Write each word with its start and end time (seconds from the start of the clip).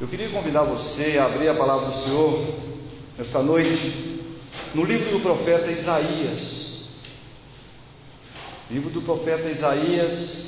Eu 0.00 0.08
queria 0.08 0.30
convidar 0.30 0.62
você 0.62 1.18
a 1.18 1.26
abrir 1.26 1.46
a 1.50 1.54
palavra 1.54 1.84
do 1.86 1.92
Senhor 1.92 2.42
nesta 3.18 3.42
noite 3.42 4.22
no 4.74 4.82
livro 4.82 5.10
do 5.10 5.20
profeta 5.20 5.70
Isaías. 5.70 6.84
Livro 8.70 8.88
do 8.88 9.02
profeta 9.02 9.46
Isaías, 9.50 10.44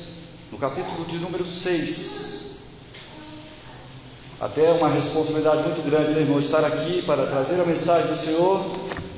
no 0.51 0.57
capítulo 0.57 1.05
de 1.05 1.17
número 1.19 1.45
6. 1.45 2.45
Até 4.41 4.71
uma 4.71 4.89
responsabilidade 4.89 5.61
muito 5.61 5.87
grande, 5.87 6.13
né, 6.13 6.21
irmão, 6.21 6.39
estar 6.39 6.65
aqui 6.65 7.03
para 7.03 7.27
trazer 7.27 7.61
a 7.61 7.63
mensagem 7.63 8.07
do 8.07 8.17
Senhor, 8.17 8.65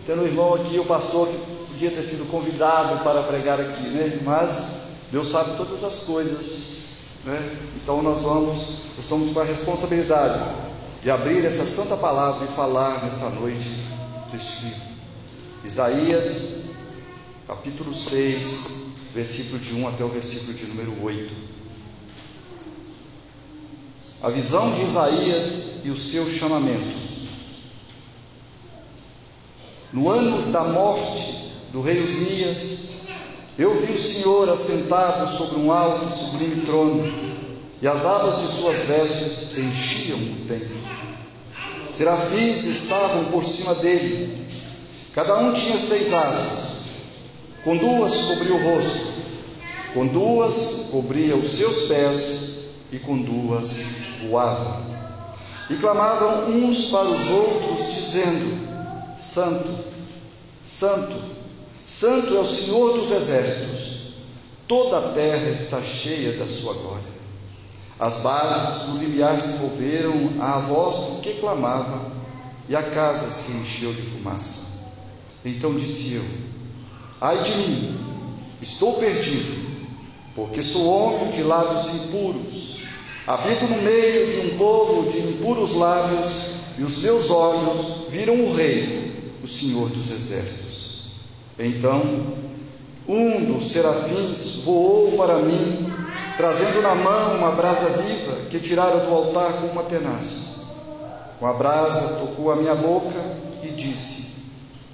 tendo 0.06 0.22
o 0.22 0.26
irmão 0.26 0.54
aqui, 0.54 0.78
o 0.78 0.84
pastor, 0.84 1.30
que 1.30 1.38
podia 1.72 1.92
ter 1.92 2.04
sido 2.04 2.30
convidado 2.30 3.02
para 3.06 3.24
pregar 3.24 3.62
aqui, 3.62 3.84
né? 3.84 4.20
Mas 4.26 4.66
Deus 5.14 5.30
sabe 5.30 5.56
todas 5.56 5.82
as 5.82 6.00
coisas, 6.00 6.75
né? 7.26 7.57
Então 7.76 8.02
nós 8.02 8.21
vamos, 8.21 8.78
estamos 8.98 9.30
com 9.30 9.39
a 9.39 9.44
responsabilidade 9.44 10.39
de 11.02 11.10
abrir 11.10 11.44
essa 11.44 11.66
santa 11.66 11.98
palavra 11.98 12.45
e 12.45 12.55
falar 12.55 13.04
nesta 13.04 13.30
noite 13.30 13.72
deste 14.31 14.66
livro. 14.66 14.81
Isaías, 15.64 16.66
capítulo 17.48 17.94
6, 17.94 18.67
versículo 19.14 19.59
de 19.59 19.73
1 19.73 19.88
até 19.88 20.03
o 20.03 20.09
versículo 20.09 20.53
de 20.53 20.66
número 20.66 21.03
8. 21.03 21.34
A 24.22 24.30
visão 24.30 24.72
de 24.72 24.84
Isaías 24.84 25.84
e 25.84 25.89
o 25.89 25.98
seu 25.98 26.30
chamamento. 26.30 27.05
No 29.92 30.09
ano 30.09 30.52
da 30.52 30.64
morte 30.64 31.53
do 31.72 31.81
rei 31.81 32.03
Uzias, 32.03 32.95
eu 33.58 33.80
vi 33.82 33.94
o 33.94 33.98
Senhor 33.98 34.50
assentado 34.50 35.30
sobre 35.30 35.58
um 35.58 35.72
alto 35.72 36.05
e 36.05 36.12
sublime 36.12 36.66
trono, 36.66 37.12
e 37.81 37.88
as 37.88 38.05
abas 38.05 38.41
de 38.41 38.50
suas 38.50 38.80
vestes 38.81 39.58
enchiam 39.58 40.18
o 40.18 40.48
templo. 40.48 40.76
Serafins 41.90 42.66
estavam 42.66 43.26
por 43.26 43.44
cima 43.44 43.76
dele, 43.76 44.45
cada 45.14 45.38
um 45.38 45.53
tinha 45.53 45.78
seis 45.78 46.14
asas, 46.14 46.83
com 47.64 47.78
duas 47.78 48.23
cobria 48.23 48.56
o 48.56 48.64
rosto, 48.64 49.14
com 49.94 50.08
duas 50.08 50.88
cobria 50.92 51.36
os 51.36 51.48
seus 51.48 51.83
pés, 51.83 52.56
e 52.92 53.00
com 53.00 53.17
duas 53.22 53.83
voava. 54.22 54.83
E 55.70 55.76
clamavam 55.76 56.50
uns 56.50 56.86
para 56.86 57.08
os 57.08 57.30
outros, 57.30 57.94
dizendo: 57.94 59.17
Santo, 59.17 59.73
Santo, 60.61 61.34
Santo 61.86 62.36
é 62.36 62.39
o 62.39 62.45
Senhor 62.45 62.97
dos 62.97 63.11
exércitos, 63.11 64.16
toda 64.67 64.97
a 64.97 65.14
terra 65.14 65.52
está 65.52 65.83
cheia 65.83 66.31
da 66.31 66.47
sua 66.47 66.73
glória. 66.73 67.16
As 68.00 68.17
bases 68.17 68.88
do 68.88 68.97
limiar 68.97 69.39
se 69.39 69.58
moveram 69.58 70.33
à 70.39 70.58
voz 70.61 70.95
do 70.95 71.22
que 71.22 71.36
clamava, 71.36 72.11
e 72.67 72.75
a 72.75 72.81
casa 72.81 73.31
se 73.31 73.52
encheu 73.52 73.94
de 73.94 74.02
fumaça. 74.02 74.61
Então 75.45 75.75
disse 75.75 76.16
eu: 76.16 76.25
Ai 77.22 77.44
de 77.44 77.55
mim, 77.55 77.99
estou 78.59 78.94
perdido, 78.95 79.55
porque 80.33 80.64
sou 80.64 80.88
homem 80.88 81.30
de 81.30 81.44
lábios 81.44 81.88
impuros, 81.88 82.77
habito 83.27 83.66
no 83.66 83.80
meio 83.83 84.31
de 84.31 84.39
um 84.47 84.58
povo 84.58 85.08
de 85.08 85.20
impuros 85.20 85.73
lábios, 85.73 86.31
e 86.80 86.83
os 86.83 86.97
meus 86.97 87.30
olhos 87.30 88.09
viram 88.09 88.44
o 88.44 88.55
Rei, 88.55 89.31
o 89.44 89.47
Senhor 89.47 89.88
dos 89.89 90.09
exércitos. 90.09 90.95
Então, 91.58 92.02
um 93.08 93.45
dos 93.45 93.70
serafins 93.72 94.58
voou 94.66 95.14
para 95.16 95.38
mim, 95.38 95.94
trazendo 96.36 96.81
na 96.81 96.95
mão 96.95 97.38
uma 97.38 97.52
brasa 97.52 97.89
viva 98.02 98.36
que 98.50 98.59
tirara 98.59 98.98
do 99.06 99.14
altar 99.14 99.53
com 99.53 99.67
uma 99.67 99.83
tenaz. 99.83 100.56
Com 101.39 101.45
a 101.45 101.53
brasa 101.53 102.16
tocou 102.20 102.52
a 102.52 102.56
minha 102.56 102.76
boca 102.76 103.20
e 103.64 103.67
disse: 103.70 104.36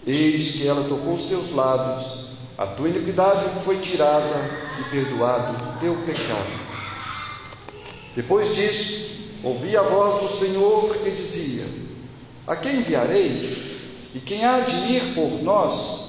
Eis 0.05 0.51
que 0.51 0.67
ela 0.67 0.83
tocou 0.87 1.13
os 1.13 1.23
teus 1.23 1.53
lábios, 1.53 2.25
a 2.57 2.67
tua 2.67 2.89
iniquidade 2.89 3.45
foi 3.63 3.77
tirada 3.77 4.51
e 4.79 4.83
perdoado 4.91 5.53
o 5.53 5.79
teu 5.79 5.95
pecado. 6.05 6.61
Depois 8.15 8.53
disso, 8.55 9.11
ouvi 9.43 9.75
a 9.75 9.81
voz 9.81 10.21
do 10.21 10.27
Senhor 10.27 10.95
que 10.97 11.09
dizia: 11.09 11.65
A 12.45 12.55
quem 12.55 12.77
enviarei? 12.77 13.71
E 14.13 14.19
quem 14.19 14.43
há 14.43 14.59
de 14.59 14.75
ir 14.93 15.13
por 15.15 15.41
nós? 15.41 16.00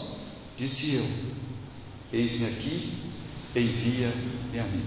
Disse 0.62 0.94
eu: 0.94 1.04
Eis-me 2.12 2.46
aqui, 2.46 2.94
envia-me 3.56 4.60
a 4.60 4.62
mim. 4.62 4.86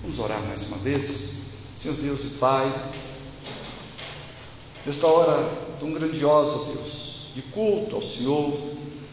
Vamos 0.00 0.18
orar 0.18 0.42
mais 0.42 0.64
uma 0.64 0.78
vez. 0.78 1.42
Senhor 1.78 1.96
Deus 1.98 2.24
e 2.24 2.28
Pai, 2.40 2.90
nesta 4.84 5.06
hora 5.06 5.48
tão 5.78 5.92
grandiosa, 5.92 6.72
Deus, 6.72 7.28
de 7.36 7.42
culto 7.42 7.94
ao 7.94 8.02
Senhor, 8.02 8.52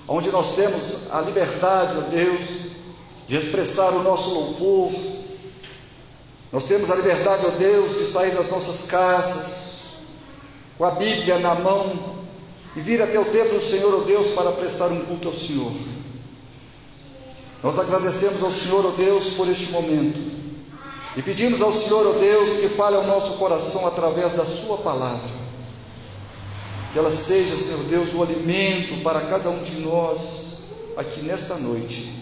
onde 0.07 0.31
nós 0.31 0.55
temos 0.55 1.11
a 1.11 1.21
liberdade, 1.21 1.99
ó 1.99 2.01
Deus, 2.09 2.71
de 3.27 3.35
expressar 3.35 3.91
o 3.91 4.01
nosso 4.01 4.33
louvor, 4.33 4.91
nós 6.51 6.63
temos 6.63 6.89
a 6.89 6.95
liberdade, 6.95 7.45
ó 7.45 7.51
Deus, 7.51 7.99
de 7.99 8.07
sair 8.07 8.31
das 8.31 8.49
nossas 8.49 8.87
casas, 8.89 9.81
com 10.75 10.85
a 10.85 10.89
Bíblia 10.89 11.37
na 11.37 11.53
mão, 11.53 12.17
e 12.75 12.79
vir 12.79 12.99
até 12.99 13.19
o 13.19 13.25
templo 13.25 13.59
do 13.59 13.63
Senhor, 13.63 13.93
ó 13.93 14.03
Deus, 14.03 14.31
para 14.31 14.51
prestar 14.53 14.87
um 14.87 15.05
culto 15.05 15.27
ao 15.27 15.35
Senhor. 15.35 15.98
Nós 17.61 17.77
agradecemos 17.77 18.41
ao 18.41 18.51
Senhor, 18.51 18.85
ó 18.85 18.91
Deus, 18.91 19.31
por 19.31 19.47
este 19.49 19.71
momento. 19.71 20.19
E 21.15 21.21
pedimos 21.21 21.61
ao 21.61 21.71
Senhor, 21.71 22.07
ó 22.07 22.19
Deus, 22.19 22.51
que 22.51 22.69
fale 22.69 22.95
ao 22.95 23.05
nosso 23.05 23.33
coração 23.33 23.85
através 23.85 24.33
da 24.33 24.45
Sua 24.45 24.77
palavra. 24.77 25.39
Que 26.93 26.99
ela 26.99 27.11
seja, 27.11 27.57
Senhor 27.57 27.83
Deus, 27.83 28.13
o 28.13 28.23
alimento 28.23 29.03
para 29.03 29.21
cada 29.21 29.49
um 29.49 29.61
de 29.61 29.79
nós 29.79 30.59
aqui 30.95 31.21
nesta 31.21 31.55
noite. 31.55 32.17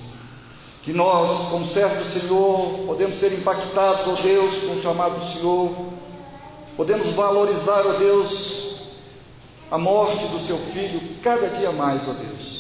Que 0.82 0.92
nós, 0.92 1.50
como 1.50 1.66
servos 1.66 2.00
do 2.00 2.06
Senhor, 2.06 2.86
podemos 2.88 3.16
ser 3.16 3.34
impactados, 3.34 4.08
ó 4.08 4.22
Deus, 4.22 4.62
com 4.62 4.74
o 4.74 4.82
chamado 4.82 5.20
do 5.20 5.26
Senhor. 5.26 5.76
Podemos 6.76 7.08
valorizar, 7.10 7.86
ó 7.86 7.94
Deus, 7.94 8.78
a 9.70 9.78
morte 9.78 10.26
do 10.28 10.40
seu 10.40 10.58
filho 10.58 11.02
cada 11.22 11.48
dia 11.50 11.72
mais, 11.72 12.08
ó 12.08 12.14
Deus. 12.14 12.57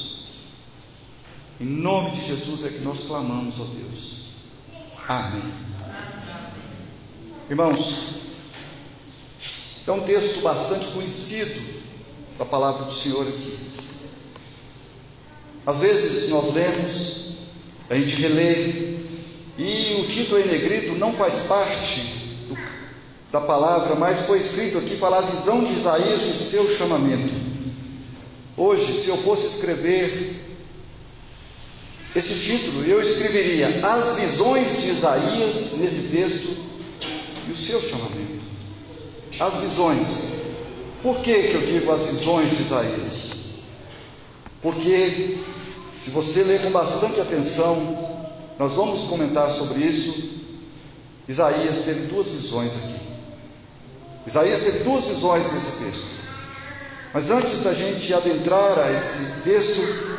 Em 1.60 1.66
nome 1.66 2.12
de 2.12 2.28
Jesus 2.28 2.64
é 2.66 2.70
que 2.70 2.80
nós 2.80 3.04
clamamos, 3.04 3.60
ó 3.60 3.64
Deus. 3.64 4.28
Amém. 5.08 5.42
Irmãos, 7.50 7.98
é 9.88 9.92
um 9.92 10.02
texto 10.02 10.42
bastante 10.42 10.90
conhecido 10.90 11.60
da 12.38 12.46
palavra 12.46 12.86
do 12.86 12.94
Senhor 12.94 13.28
aqui. 13.28 13.58
Às 15.66 15.80
vezes 15.80 16.30
nós 16.30 16.54
lemos, 16.54 17.38
a 17.90 17.96
gente 17.96 18.16
relê, 18.18 18.98
e 19.58 20.02
o 20.02 20.08
título 20.08 20.40
em 20.40 20.46
negrito 20.46 20.94
não 20.94 21.12
faz 21.12 21.40
parte 21.48 22.02
do, 22.48 22.58
da 23.32 23.42
palavra, 23.42 23.96
mas 23.96 24.22
foi 24.22 24.38
escrito 24.38 24.78
aqui 24.78 24.96
falar 24.96 25.20
a 25.20 25.30
visão 25.30 25.64
de 25.64 25.74
Isaías 25.74 26.22
e 26.26 26.30
o 26.30 26.36
seu 26.36 26.70
chamamento. 26.78 27.34
Hoje, 28.56 28.94
se 28.94 29.10
eu 29.10 29.18
fosse 29.18 29.48
escrever 29.48 30.37
esse 32.18 32.34
título 32.40 32.84
eu 32.84 33.00
escreveria 33.00 33.80
As 33.84 34.16
visões 34.16 34.82
de 34.82 34.90
Isaías 34.90 35.74
nesse 35.78 36.08
texto 36.10 36.58
e 37.48 37.52
o 37.52 37.56
seu 37.56 37.80
chamamento. 37.80 38.42
As 39.40 39.60
visões. 39.60 40.20
Por 41.04 41.20
que, 41.20 41.50
que 41.50 41.54
eu 41.54 41.62
digo 41.62 41.92
as 41.92 42.06
visões 42.08 42.50
de 42.50 42.62
Isaías? 42.64 43.32
Porque, 44.64 45.38
se 46.02 46.10
você 46.10 46.44
ler 46.44 46.64
com 46.64 46.72
bastante 46.72 47.22
atenção, 47.22 48.26
nós 48.58 48.74
vamos 48.74 49.02
comentar 49.02 49.52
sobre 49.52 49.80
isso. 49.84 50.38
Isaías 51.28 51.82
teve 51.82 52.08
duas 52.08 52.28
visões 52.28 52.76
aqui. 52.78 53.00
Isaías 54.26 54.62
teve 54.62 54.80
duas 54.80 55.06
visões 55.06 55.52
nesse 55.54 55.72
texto. 55.84 56.08
Mas 57.14 57.30
antes 57.30 57.62
da 57.62 57.74
gente 57.74 58.12
adentrar 58.12 58.80
a 58.80 58.92
esse 58.92 59.42
texto, 59.44 60.17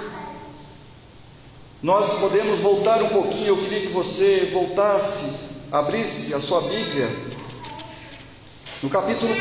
nós 1.83 2.19
podemos 2.19 2.59
voltar 2.59 3.03
um 3.03 3.09
pouquinho, 3.09 3.47
eu 3.47 3.57
queria 3.57 3.83
que 3.83 3.93
você 3.93 4.51
voltasse, 4.53 5.27
abrisse 5.71 6.35
a 6.35 6.41
sua 6.41 6.63
Bíblia, 6.63 7.09
no 8.83 8.91
capítulo 8.91 9.33
1 9.33 9.37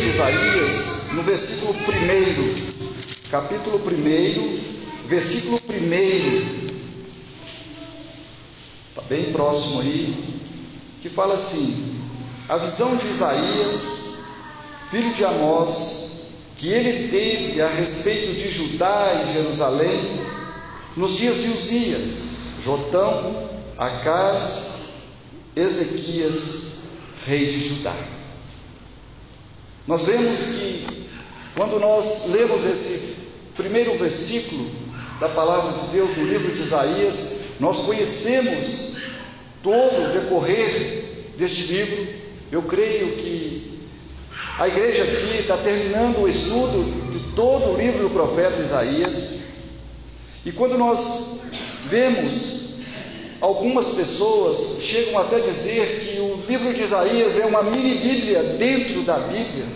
de 0.00 0.08
Isaías, 0.08 1.12
no 1.12 1.22
versículo 1.24 1.72
1, 1.72 3.28
capítulo 3.28 3.78
1, 3.78 5.08
versículo 5.08 5.60
1, 5.68 6.64
está 8.90 9.02
bem 9.08 9.32
próximo 9.32 9.80
aí, 9.80 10.14
que 11.02 11.08
fala 11.08 11.34
assim: 11.34 11.96
a 12.48 12.56
visão 12.56 12.94
de 12.96 13.08
Isaías, 13.08 14.14
filho 14.90 15.12
de 15.12 15.24
Amós, 15.24 16.22
que 16.56 16.68
ele 16.68 17.08
teve 17.08 17.60
a 17.60 17.68
respeito 17.68 18.38
de 18.38 18.48
Judá 18.48 19.24
e 19.24 19.32
Jerusalém, 19.32 20.20
nos 20.96 21.16
dias 21.16 21.36
de 21.36 21.50
Uzias, 21.50 22.38
Jotão, 22.64 23.48
Acás, 23.76 24.74
Ezequias, 25.56 26.62
rei 27.26 27.46
de 27.46 27.68
Judá. 27.68 27.94
nós 29.86 30.02
vemos 30.04 30.40
que 30.44 30.86
quando 31.56 31.78
nós 31.78 32.26
lemos 32.30 32.64
esse 32.64 33.16
primeiro 33.56 33.96
versículo 33.96 34.70
da 35.20 35.28
palavra 35.28 35.78
de 35.78 35.86
Deus 35.86 36.16
no 36.16 36.24
livro 36.24 36.52
de 36.52 36.62
Isaías, 36.62 37.26
nós 37.60 37.80
conhecemos 37.80 38.94
todo 39.62 40.10
o 40.10 40.12
decorrer 40.12 41.32
deste 41.36 41.72
livro. 41.72 42.06
Eu 42.50 42.62
creio 42.62 43.16
que 43.16 43.80
a 44.58 44.68
igreja 44.68 45.04
aqui 45.04 45.40
está 45.40 45.56
terminando 45.56 46.22
o 46.22 46.28
estudo 46.28 47.10
de 47.10 47.18
todo 47.34 47.72
o 47.72 47.76
livro 47.76 48.08
do 48.08 48.10
profeta 48.10 48.60
Isaías. 48.60 49.33
E 50.44 50.52
quando 50.52 50.76
nós 50.76 51.40
vemos 51.86 52.54
algumas 53.40 53.90
pessoas 53.90 54.82
chegam 54.82 55.18
até 55.18 55.38
dizer 55.40 56.00
que 56.00 56.20
o 56.20 56.42
livro 56.48 56.72
de 56.72 56.82
Isaías 56.82 57.38
é 57.38 57.46
uma 57.46 57.62
mini 57.62 57.94
Bíblia 57.94 58.42
dentro 58.58 59.02
da 59.02 59.18
Bíblia, 59.18 59.66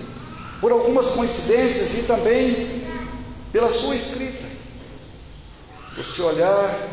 por 0.61 0.73
algumas 0.73 1.07
coincidências 1.09 1.95
e 1.99 2.03
também 2.03 2.83
pela 3.53 3.71
sua 3.71 3.95
escrita. 3.95 4.47
Se 5.91 6.03
você 6.03 6.23
olhar, 6.23 6.89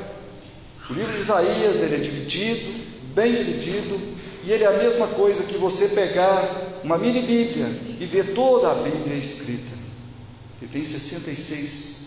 o 0.90 0.94
livro 0.94 1.14
de 1.14 1.20
Isaías 1.20 1.82
ele 1.82 1.96
é 1.96 2.00
dividido, 2.00 2.74
bem 3.14 3.34
dividido, 3.34 4.00
e 4.44 4.52
ele 4.52 4.64
é 4.64 4.68
a 4.68 4.78
mesma 4.78 5.08
coisa 5.08 5.44
que 5.44 5.58
você 5.58 5.90
pegar 5.90 6.80
uma 6.84 6.98
mini 6.98 7.22
Bíblia 7.22 7.68
e 8.00 8.06
ver 8.06 8.34
toda 8.34 8.72
a 8.72 8.76
Bíblia 8.76 9.18
escrita. 9.18 9.72
Ele 10.62 10.72
tem 10.72 10.84
66 10.84 12.05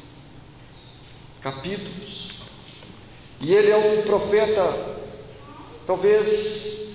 capítulos. 1.43 2.33
E 3.41 3.55
ele 3.55 3.71
é 3.71 3.77
um 3.77 4.03
profeta, 4.03 4.63
talvez, 5.87 6.89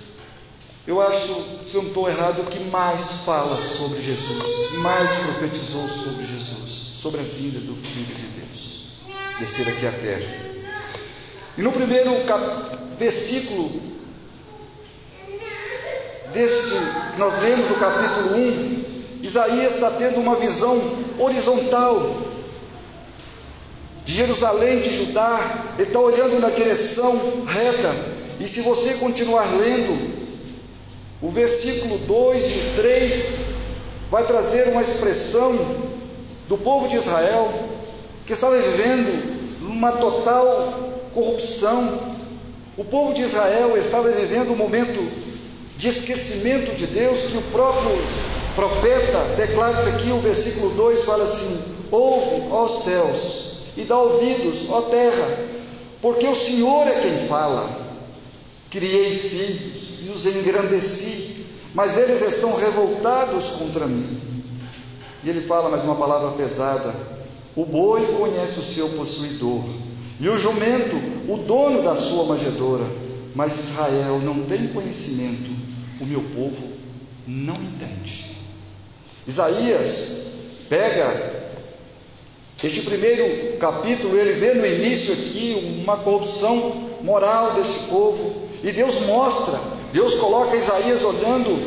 eu 0.85 1.01
acho, 1.01 1.33
se 1.65 1.75
eu 1.75 1.83
não 1.83 1.89
estou 1.89 2.09
errado, 2.09 2.49
que 2.49 2.59
mais 2.59 3.23
fala 3.25 3.57
sobre 3.57 4.01
Jesus, 4.01 4.73
mais 4.79 5.09
profetizou 5.17 5.87
sobre 5.87 6.25
Jesus, 6.25 6.69
sobre 6.69 7.21
a 7.21 7.23
vinda 7.23 7.59
do 7.59 7.75
Filho 7.75 8.13
de 8.13 8.25
Deus, 8.39 8.83
descer 9.39 9.69
aqui 9.69 9.87
à 9.87 9.91
terra. 9.91 10.43
E 11.57 11.61
no 11.61 11.71
primeiro 11.71 12.11
versículo 12.97 13.93
deste 16.33 16.73
que 17.13 17.19
nós 17.19 17.41
lemos 17.41 17.69
no 17.69 17.75
capítulo 17.75 18.35
1, 18.35 18.83
Isaías 19.21 19.75
está 19.75 19.91
tendo 19.91 20.19
uma 20.19 20.35
visão 20.35 20.77
horizontal 21.17 22.22
de 24.05 24.13
Jerusalém, 24.13 24.79
de 24.79 24.95
Judá, 24.95 25.73
ele 25.77 25.87
está 25.87 25.99
olhando 25.99 26.39
na 26.39 26.49
direção 26.49 27.45
reta. 27.45 27.95
E 28.39 28.47
se 28.47 28.61
você 28.61 28.95
continuar 28.95 29.45
lendo, 29.57 30.13
o 31.21 31.29
versículo 31.29 31.97
2 31.99 32.51
e 32.51 32.73
3 32.75 33.31
vai 34.11 34.25
trazer 34.25 34.67
uma 34.67 34.81
expressão 34.81 35.57
do 36.49 36.57
povo 36.57 36.87
de 36.89 36.97
Israel 36.97 37.51
que 38.25 38.33
estava 38.33 38.59
vivendo 38.59 39.61
uma 39.61 39.93
total 39.93 40.91
corrupção. 41.13 42.13
O 42.77 42.83
povo 42.83 43.13
de 43.13 43.21
Israel 43.21 43.77
estava 43.77 44.09
vivendo 44.09 44.51
um 44.51 44.55
momento 44.55 44.99
de 45.77 45.87
esquecimento 45.87 46.75
de 46.75 46.87
Deus, 46.87 47.23
que 47.23 47.37
o 47.37 47.41
próprio 47.43 47.97
profeta 48.55 49.35
declara 49.35 49.73
isso 49.73 49.89
aqui, 49.89 50.11
o 50.11 50.19
versículo 50.19 50.71
2 50.71 51.03
fala 51.03 51.23
assim: 51.23 51.59
Ouve, 51.91 52.47
ó 52.51 52.67
céus, 52.67 53.52
e 53.75 53.83
dá 53.83 53.97
ouvidos, 53.97 54.69
ó 54.69 54.81
terra, 54.83 55.39
porque 56.01 56.27
o 56.27 56.35
Senhor 56.35 56.87
é 56.87 56.99
quem 57.01 57.27
fala. 57.27 57.81
Criei 58.69 59.17
filhos 59.17 59.93
e 60.05 60.09
os 60.09 60.25
engrandeci, 60.25 61.45
mas 61.73 61.97
eles 61.97 62.21
estão 62.21 62.55
revoltados 62.55 63.49
contra 63.51 63.87
mim. 63.87 64.19
E 65.23 65.29
ele 65.29 65.41
fala 65.41 65.69
mais 65.69 65.83
uma 65.83 65.95
palavra 65.95 66.31
pesada: 66.31 66.93
o 67.55 67.65
boi 67.65 68.05
conhece 68.17 68.59
o 68.59 68.63
seu 68.63 68.89
possuidor, 68.89 69.63
e 70.19 70.27
o 70.27 70.37
jumento, 70.37 70.95
o 71.27 71.37
dono 71.37 71.81
da 71.83 71.95
sua 71.95 72.25
manjedoura, 72.25 72.85
mas 73.35 73.57
Israel 73.57 74.19
não 74.19 74.43
tem 74.43 74.67
conhecimento, 74.67 75.49
o 75.99 76.05
meu 76.05 76.21
povo 76.35 76.67
não 77.27 77.55
entende. 77.55 78.37
Isaías 79.25 80.23
pega 80.67 81.42
este 82.63 82.81
primeiro 82.81 83.57
capítulo, 83.57 84.17
ele 84.17 84.33
vê 84.33 84.53
no 84.53 84.65
início 84.65 85.13
aqui 85.13 85.81
uma 85.83 85.97
corrupção 85.97 86.91
moral 87.01 87.51
deste 87.51 87.79
povo, 87.89 88.47
e 88.63 88.71
Deus 88.71 89.01
mostra, 89.01 89.59
Deus 89.91 90.15
coloca 90.15 90.55
Isaías 90.55 91.03
olhando 91.03 91.59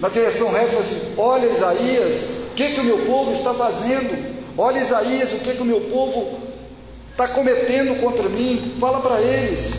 na 0.00 0.10
direção 0.10 0.52
reta 0.52 0.74
e 0.74 0.78
assim: 0.78 1.14
Olha, 1.16 1.46
Isaías, 1.46 2.40
o 2.50 2.54
que, 2.54 2.72
que 2.72 2.80
o 2.80 2.84
meu 2.84 2.98
povo 3.06 3.32
está 3.32 3.54
fazendo? 3.54 4.34
Olha, 4.58 4.78
Isaías, 4.78 5.32
o 5.32 5.38
que, 5.38 5.54
que 5.54 5.62
o 5.62 5.64
meu 5.64 5.80
povo 5.80 6.38
está 7.10 7.26
cometendo 7.28 7.98
contra 8.02 8.28
mim? 8.28 8.76
Fala 8.78 9.00
para 9.00 9.22
eles. 9.22 9.76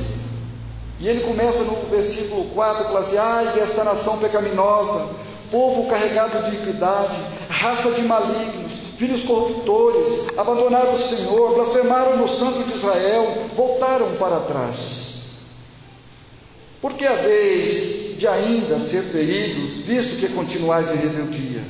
E 1.00 1.08
ele 1.08 1.22
começa 1.22 1.64
no 1.64 1.76
versículo 1.92 2.46
4, 2.56 2.86
fala 2.86 3.00
assim: 3.02 3.18
Ai 3.18 3.54
desta 3.54 3.84
nação 3.84 4.18
pecaminosa, 4.18 5.10
povo 5.52 5.88
carregado 5.88 6.42
de 6.50 6.56
iniquidade, 6.56 7.16
raça 7.50 7.92
de 7.92 8.02
malignos 8.02 8.85
filhos 8.98 9.24
corruptores, 9.24 10.28
abandonaram 10.38 10.94
o 10.94 10.98
Senhor, 10.98 11.56
blasfemaram 11.56 12.18
no 12.18 12.28
Santo 12.28 12.64
de 12.64 12.74
Israel, 12.74 13.48
voltaram 13.56 14.16
para 14.16 14.40
trás. 14.42 15.06
Porque 16.82 17.06
a 17.06 17.16
vez 17.16 18.18
de 18.18 18.28
ainda 18.28 18.80
ser 18.80 19.02
feridos, 19.02 19.78
visto 19.80 20.20
que 20.20 20.30
continuais 20.30 20.92
em 20.92 20.98
rebeldia, 20.98 21.64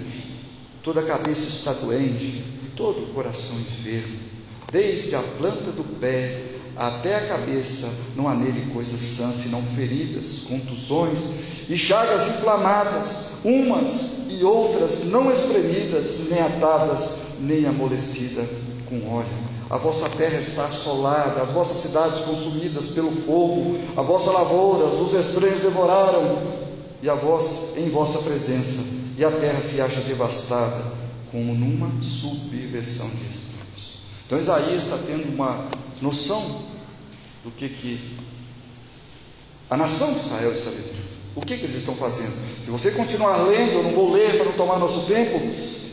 toda 0.83 0.99
a 1.01 1.05
cabeça 1.05 1.47
está 1.47 1.73
doente 1.73 2.43
e 2.65 2.71
todo 2.75 3.03
o 3.03 3.13
coração 3.13 3.55
enfermo, 3.55 4.19
desde 4.71 5.15
a 5.15 5.21
planta 5.21 5.71
do 5.71 5.83
pé 5.99 6.54
até 6.75 7.15
a 7.15 7.27
cabeça, 7.27 7.87
não 8.15 8.27
há 8.27 8.35
nele 8.35 8.71
coisas 8.73 8.99
sãs, 8.99 9.35
senão 9.35 9.61
feridas, 9.61 10.45
contusões 10.49 11.29
e 11.69 11.77
chagas 11.77 12.27
inflamadas, 12.27 13.27
umas 13.43 14.15
e 14.29 14.43
outras 14.43 15.05
não 15.05 15.31
espremidas, 15.31 16.21
nem 16.29 16.41
atadas, 16.41 17.11
nem 17.39 17.65
amolecidas 17.65 18.45
com 18.89 19.15
óleo. 19.15 19.45
A 19.69 19.77
vossa 19.77 20.07
terra 20.09 20.37
está 20.37 20.65
assolada, 20.65 21.41
as 21.41 21.51
vossas 21.51 21.77
cidades 21.77 22.19
consumidas 22.21 22.89
pelo 22.89 23.11
fogo, 23.11 23.79
a 23.97 24.01
vossa 24.01 24.31
lavoura, 24.31 24.85
os 24.85 25.13
estranhos 25.13 25.59
devoraram, 25.59 26.37
e 27.01 27.09
a 27.09 27.15
vós 27.15 27.77
em 27.77 27.89
vossa 27.89 28.19
presença, 28.19 28.83
e 29.17 29.23
a 29.23 29.31
terra 29.31 29.61
se 29.61 29.81
acha 29.81 30.01
devastada, 30.01 30.83
como 31.31 31.53
numa 31.55 31.91
subversão 32.01 33.09
de 33.09 33.27
estranhos. 33.27 33.99
Então 34.25 34.37
Isaías 34.37 34.83
está 34.83 34.97
tendo 35.05 35.33
uma 35.33 35.65
noção 36.05 36.63
do 37.43 37.49
que, 37.51 37.67
que 37.67 37.99
a 39.69 39.75
nação 39.75 40.13
de 40.13 40.19
Israel 40.19 40.51
está 40.51 40.69
vivendo. 40.69 41.05
O 41.35 41.41
que, 41.41 41.57
que 41.57 41.63
eles 41.63 41.75
estão 41.75 41.95
fazendo? 41.95 42.33
Se 42.63 42.69
você 42.69 42.91
continuar 42.91 43.35
lendo, 43.37 43.73
eu 43.73 43.83
não 43.83 43.91
vou 43.91 44.11
ler 44.11 44.37
para 44.37 44.45
não 44.45 44.53
tomar 44.53 44.77
nosso 44.77 45.05
tempo. 45.07 45.37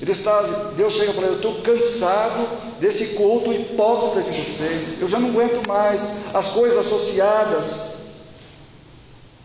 Ele 0.00 0.12
está, 0.12 0.42
Deus 0.76 0.92
chega 0.92 1.10
e 1.10 1.14
fala: 1.14 1.26
Eu 1.28 1.36
estou 1.36 1.62
cansado 1.62 2.78
desse 2.78 3.14
culto 3.14 3.52
hipócrita 3.52 4.30
de 4.30 4.38
vocês. 4.38 5.00
Eu 5.00 5.08
já 5.08 5.18
não 5.18 5.30
aguento 5.30 5.66
mais 5.66 6.12
as 6.34 6.48
coisas 6.48 6.78
associadas. 6.78 7.92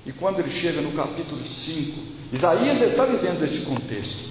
E 0.05 0.11
quando 0.11 0.39
ele 0.39 0.49
chega 0.49 0.81
no 0.81 0.91
capítulo 0.91 1.43
5, 1.43 1.99
Isaías 2.31 2.81
está 2.81 3.05
vivendo 3.05 3.43
este 3.43 3.61
contexto. 3.61 4.27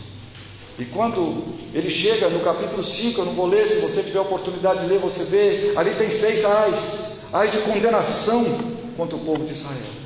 E 0.78 0.84
quando 0.84 1.42
ele 1.72 1.88
chega 1.88 2.28
no 2.28 2.40
capítulo 2.40 2.82
5, 2.82 3.20
eu 3.20 3.24
não 3.24 3.32
vou 3.32 3.46
ler, 3.46 3.66
se 3.66 3.78
você 3.78 4.02
tiver 4.02 4.20
oportunidade 4.20 4.80
de 4.80 4.86
ler, 4.86 4.98
você 4.98 5.24
vê, 5.24 5.72
ali 5.74 5.94
tem 5.94 6.10
seis 6.10 6.44
ais, 6.44 7.20
ais 7.32 7.50
de 7.50 7.58
condenação 7.58 8.44
contra 8.96 9.16
o 9.16 9.20
povo 9.20 9.44
de 9.44 9.52
Israel. 9.52 9.96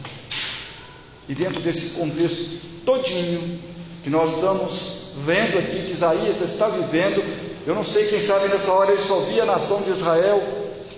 E 1.28 1.34
dentro 1.34 1.60
desse 1.60 1.90
contexto 1.90 2.60
todinho 2.84 3.60
que 4.02 4.10
nós 4.10 4.34
estamos 4.34 5.00
vendo 5.24 5.58
aqui, 5.58 5.82
que 5.82 5.92
Isaías 5.92 6.40
está 6.40 6.68
vivendo, 6.68 7.22
eu 7.66 7.74
não 7.74 7.84
sei, 7.84 8.06
quem 8.06 8.20
sabe 8.20 8.48
nessa 8.48 8.72
hora 8.72 8.92
ele 8.92 9.00
só 9.00 9.20
via 9.20 9.42
a 9.42 9.46
nação 9.46 9.82
de 9.82 9.90
Israel, 9.90 10.42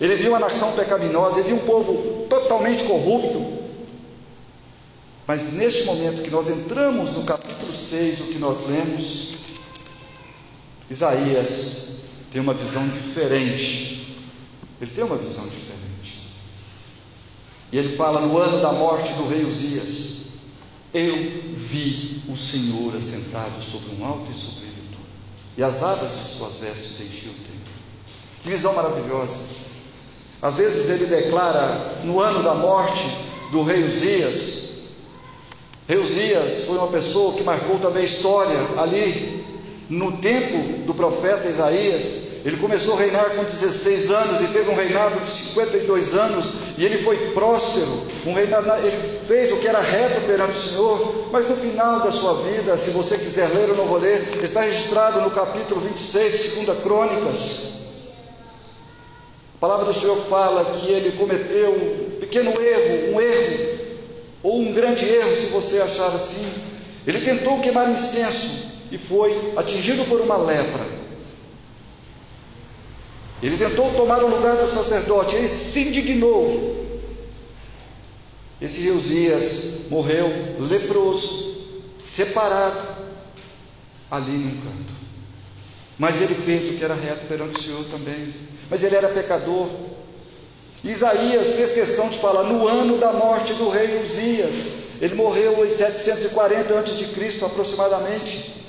ele 0.00 0.16
viu 0.16 0.34
a 0.34 0.38
nação 0.38 0.72
pecaminosa, 0.72 1.40
ele 1.40 1.48
viu 1.48 1.56
um 1.56 1.66
povo 1.66 2.26
totalmente 2.28 2.84
corrupto. 2.84 3.62
Mas 5.26 5.52
neste 5.52 5.84
momento 5.84 6.22
que 6.22 6.30
nós 6.30 6.48
entramos 6.48 7.12
no 7.12 7.24
capítulo 7.24 7.72
6, 7.72 8.20
o 8.20 8.24
que 8.24 8.38
nós 8.38 8.66
lemos, 8.66 9.41
Isaías 10.92 11.86
tem 12.30 12.40
uma 12.40 12.52
visão 12.52 12.86
diferente. 12.88 14.18
Ele 14.80 14.90
tem 14.90 15.02
uma 15.02 15.16
visão 15.16 15.44
diferente. 15.44 16.28
E 17.72 17.78
ele 17.78 17.96
fala 17.96 18.20
no 18.20 18.36
ano 18.36 18.60
da 18.60 18.72
morte 18.72 19.12
do 19.14 19.26
rei 19.26 19.44
Uzias. 19.44 20.22
Eu 20.92 21.16
vi 21.54 22.22
o 22.28 22.36
Senhor 22.36 22.94
assentado 22.94 23.62
sobre 23.62 23.94
um 23.94 24.04
alto 24.04 24.30
e 24.30 24.34
trono, 24.34 25.06
e 25.56 25.62
as 25.62 25.82
abas 25.82 26.12
de 26.18 26.28
suas 26.28 26.56
vestes 26.56 27.00
enchiam 27.00 27.32
o 27.32 27.36
templo. 27.36 27.72
Que 28.42 28.50
visão 28.50 28.74
maravilhosa! 28.74 29.38
Às 30.42 30.56
vezes 30.56 30.90
ele 30.90 31.06
declara 31.06 32.00
no 32.04 32.20
ano 32.20 32.42
da 32.42 32.54
morte 32.54 33.06
do 33.50 33.62
rei 33.62 33.84
Uzias. 33.84 34.72
Rei 35.88 35.96
Uzias 35.96 36.64
foi 36.64 36.76
uma 36.76 36.88
pessoa 36.88 37.34
que 37.34 37.42
marcou 37.42 37.78
também 37.78 38.02
a 38.02 38.04
história 38.04 38.58
ali 38.76 39.41
no 39.92 40.10
tempo 40.12 40.86
do 40.86 40.94
profeta 40.94 41.46
Isaías, 41.46 42.32
ele 42.46 42.56
começou 42.56 42.94
a 42.94 43.00
reinar 43.00 43.36
com 43.36 43.44
16 43.44 44.10
anos 44.10 44.40
e 44.40 44.46
teve 44.46 44.70
um 44.70 44.74
reinado 44.74 45.20
de 45.20 45.28
52 45.28 46.14
anos, 46.14 46.52
e 46.78 46.84
ele 46.86 46.96
foi 46.96 47.32
próspero, 47.32 48.02
um 48.26 48.32
reinado, 48.32 48.70
ele 48.86 48.96
fez 49.28 49.52
o 49.52 49.58
que 49.58 49.68
era 49.68 49.80
reto 49.82 50.22
perante 50.22 50.52
o 50.52 50.54
Senhor, 50.54 51.28
mas 51.30 51.46
no 51.46 51.54
final 51.54 52.00
da 52.00 52.10
sua 52.10 52.32
vida, 52.42 52.74
se 52.78 52.90
você 52.90 53.18
quiser 53.18 53.48
ler, 53.48 53.68
eu 53.68 53.76
não 53.76 53.84
vou 53.84 53.98
ler, 53.98 54.42
está 54.42 54.62
registrado 54.62 55.20
no 55.20 55.30
capítulo 55.30 55.82
26 55.82 56.42
de 56.42 56.64
2 56.64 56.78
Crônicas. 56.82 57.58
A 59.56 59.60
palavra 59.60 59.84
do 59.84 59.92
Senhor 59.92 60.16
fala 60.16 60.72
que 60.72 60.90
ele 60.90 61.18
cometeu 61.18 61.70
um 61.70 62.18
pequeno 62.18 62.50
erro, 62.58 63.14
um 63.14 63.20
erro, 63.20 63.78
ou 64.42 64.58
um 64.62 64.72
grande 64.72 65.04
erro, 65.04 65.36
se 65.36 65.46
você 65.48 65.82
achar 65.82 66.08
assim. 66.08 66.50
Ele 67.06 67.20
tentou 67.20 67.60
queimar 67.60 67.90
incenso 67.90 68.71
e 68.92 68.98
foi 68.98 69.54
atingido 69.56 70.04
por 70.04 70.20
uma 70.20 70.36
lepra. 70.36 70.86
Ele 73.42 73.56
tentou 73.56 73.90
tomar 73.94 74.22
o 74.22 74.28
lugar 74.28 74.54
do 74.54 74.68
sacerdote, 74.68 75.34
ele 75.34 75.48
se 75.48 75.80
indignou. 75.80 77.00
Esse 78.60 78.86
Eusias 78.86 79.88
morreu 79.88 80.28
leproso, 80.60 81.56
separado, 81.98 82.78
ali 84.10 84.32
num 84.32 84.50
canto. 84.50 84.92
Mas 85.98 86.20
ele 86.20 86.34
fez 86.34 86.68
o 86.68 86.74
que 86.74 86.84
era 86.84 86.94
reto 86.94 87.26
perante 87.26 87.56
o 87.56 87.60
Senhor 87.60 87.84
também. 87.86 88.32
Mas 88.70 88.84
ele 88.84 88.94
era 88.94 89.08
pecador. 89.08 89.68
Isaías 90.84 91.48
fez 91.54 91.72
questão 91.72 92.10
de 92.10 92.18
falar 92.18 92.42
no 92.42 92.68
ano 92.68 92.98
da 92.98 93.12
morte 93.12 93.54
do 93.54 93.70
rei 93.70 94.02
Uzias. 94.02 94.54
Ele 95.00 95.14
morreu 95.14 95.64
em 95.66 95.70
740 95.70 96.78
a.C. 96.78 97.44
aproximadamente. 97.44 98.61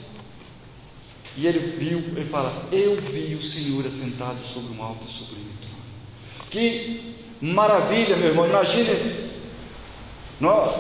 E 1.38 1.48
ele 1.48 1.60
viu, 1.60 1.98
ele 2.16 2.26
fala: 2.26 2.52
Eu 2.72 2.96
vi 2.96 3.36
o 3.36 3.42
Senhor 3.42 3.86
assentado 3.86 4.38
sobre 4.44 4.78
um 4.78 4.84
alto 4.84 5.08
e 5.08 5.14
trono. 5.14 5.44
Que 6.50 7.16
maravilha, 7.42 8.16
meu 8.16 8.30
irmão. 8.30 8.46
Imagine 8.46 8.90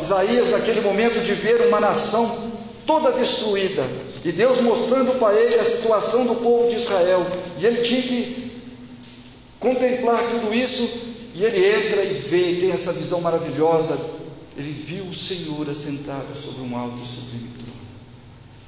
Isaías, 0.01 0.51
naquele 0.51 0.81
momento, 0.81 1.23
de 1.23 1.33
ver 1.33 1.67
uma 1.67 1.79
nação 1.79 2.51
toda 2.85 3.11
destruída. 3.11 3.83
E 4.23 4.31
Deus 4.31 4.61
mostrando 4.61 5.17
para 5.19 5.39
ele 5.39 5.55
a 5.55 5.63
situação 5.63 6.25
do 6.25 6.35
povo 6.35 6.69
de 6.69 6.75
Israel. 6.75 7.25
E 7.59 7.65
ele 7.65 7.81
tinha 7.81 8.01
que 8.01 8.51
contemplar 9.59 10.21
tudo 10.29 10.53
isso. 10.53 10.87
E 11.35 11.43
ele 11.43 11.65
entra 11.65 12.03
e 12.03 12.13
vê, 12.13 12.51
e 12.51 12.59
tem 12.59 12.71
essa 12.71 12.93
visão 12.93 13.21
maravilhosa. 13.21 13.97
Ele 14.55 14.71
viu 14.71 15.05
o 15.05 15.15
Senhor 15.15 15.67
assentado 15.69 16.35
sobre 16.35 16.61
um 16.61 16.77
alto 16.77 17.01
e 17.01 17.05
sublime. 17.05 17.52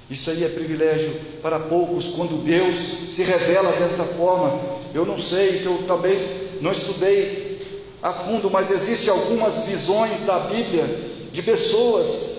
Isso 0.09 0.29
aí 0.29 0.43
é 0.43 0.49
privilégio 0.49 1.13
para 1.41 1.59
poucos 1.59 2.09
quando 2.15 2.43
Deus 2.43 2.75
se 3.09 3.23
revela 3.23 3.71
desta 3.73 4.03
forma. 4.03 4.59
Eu 4.93 5.05
não 5.05 5.19
sei, 5.19 5.59
que 5.59 5.65
eu 5.65 5.83
também 5.87 6.17
não 6.61 6.71
estudei 6.71 7.59
a 8.01 8.13
fundo, 8.13 8.49
mas 8.51 8.69
existem 8.69 9.09
algumas 9.09 9.65
visões 9.65 10.21
da 10.21 10.39
Bíblia 10.39 10.85
de 11.31 11.41
pessoas 11.41 12.35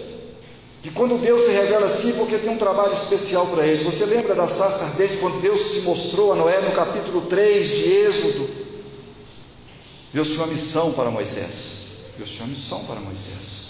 que 0.87 0.93
quando 0.93 1.21
Deus 1.21 1.45
se 1.47 1.51
revela 1.51 1.87
assim, 1.87 2.13
porque 2.13 2.39
tem 2.39 2.49
um 2.49 2.57
trabalho 2.57 2.93
especial 2.93 3.45
para 3.49 3.67
ele. 3.67 3.83
Você 3.83 4.07
lembra 4.07 4.37
da 4.37 4.47
sarça 4.47 4.85
ardente 4.85 5.17
quando 5.17 5.41
Deus 5.41 5.61
se 5.61 5.81
mostrou 5.81 6.33
a 6.33 6.37
Noé 6.37 6.61
no 6.61 6.71
capítulo 6.71 7.23
3 7.23 7.69
de 7.69 7.93
Êxodo? 7.93 8.49
Deus 10.15 10.29
tinha 10.29 10.45
uma 10.45 10.47
missão 10.47 10.93
para 10.93 11.11
Moisés. 11.11 11.87
Deus 12.17 12.31
tinha 12.31 12.45
uma 12.45 12.51
missão 12.51 12.85
para 12.85 13.01
Moisés. 13.01 13.66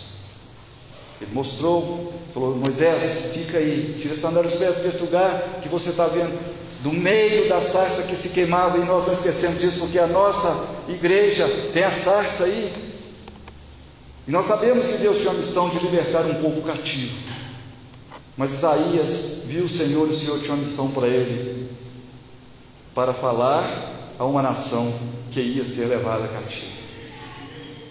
Ele 1.20 1.32
mostrou, 1.32 2.12
falou: 2.32 2.54
Moisés, 2.56 3.30
fica 3.32 3.58
aí, 3.58 3.96
tira 3.98 4.12
essa 4.12 4.22
sandália 4.22 4.50
dos 4.50 4.58
pés 4.58 4.76
desse 4.76 4.98
lugar 4.98 5.60
que 5.62 5.68
você 5.68 5.90
está 5.90 6.06
vendo, 6.06 6.38
do 6.82 6.92
meio 6.92 7.48
da 7.48 7.60
sarça 7.60 8.02
que 8.02 8.14
se 8.14 8.30
queimava, 8.30 8.78
e 8.78 8.84
nós 8.84 9.06
não 9.06 9.12
esquecemos 9.12 9.60
disso, 9.60 9.78
porque 9.78 9.98
a 9.98 10.06
nossa 10.06 10.66
igreja 10.88 11.48
tem 11.72 11.84
a 11.84 11.90
sarça 11.90 12.44
aí. 12.44 12.72
E 14.28 14.30
nós 14.30 14.44
sabemos 14.44 14.86
que 14.86 14.98
Deus 14.98 15.18
tinha 15.18 15.30
a 15.30 15.34
missão 15.34 15.68
de 15.70 15.78
libertar 15.78 16.26
um 16.26 16.34
povo 16.34 16.60
cativo. 16.62 17.26
Mas 18.36 18.52
Isaías 18.52 19.44
viu 19.46 19.64
o 19.64 19.68
Senhor 19.68 20.06
e 20.06 20.10
o 20.10 20.14
Senhor 20.14 20.38
tinha 20.40 20.52
uma 20.52 20.58
missão 20.58 20.90
para 20.90 21.06
ele, 21.06 21.70
para 22.94 23.14
falar 23.14 23.64
a 24.18 24.24
uma 24.24 24.42
nação 24.42 24.92
que 25.30 25.40
ia 25.40 25.64
ser 25.64 25.86
levada 25.86 26.28
cativa. 26.28 26.76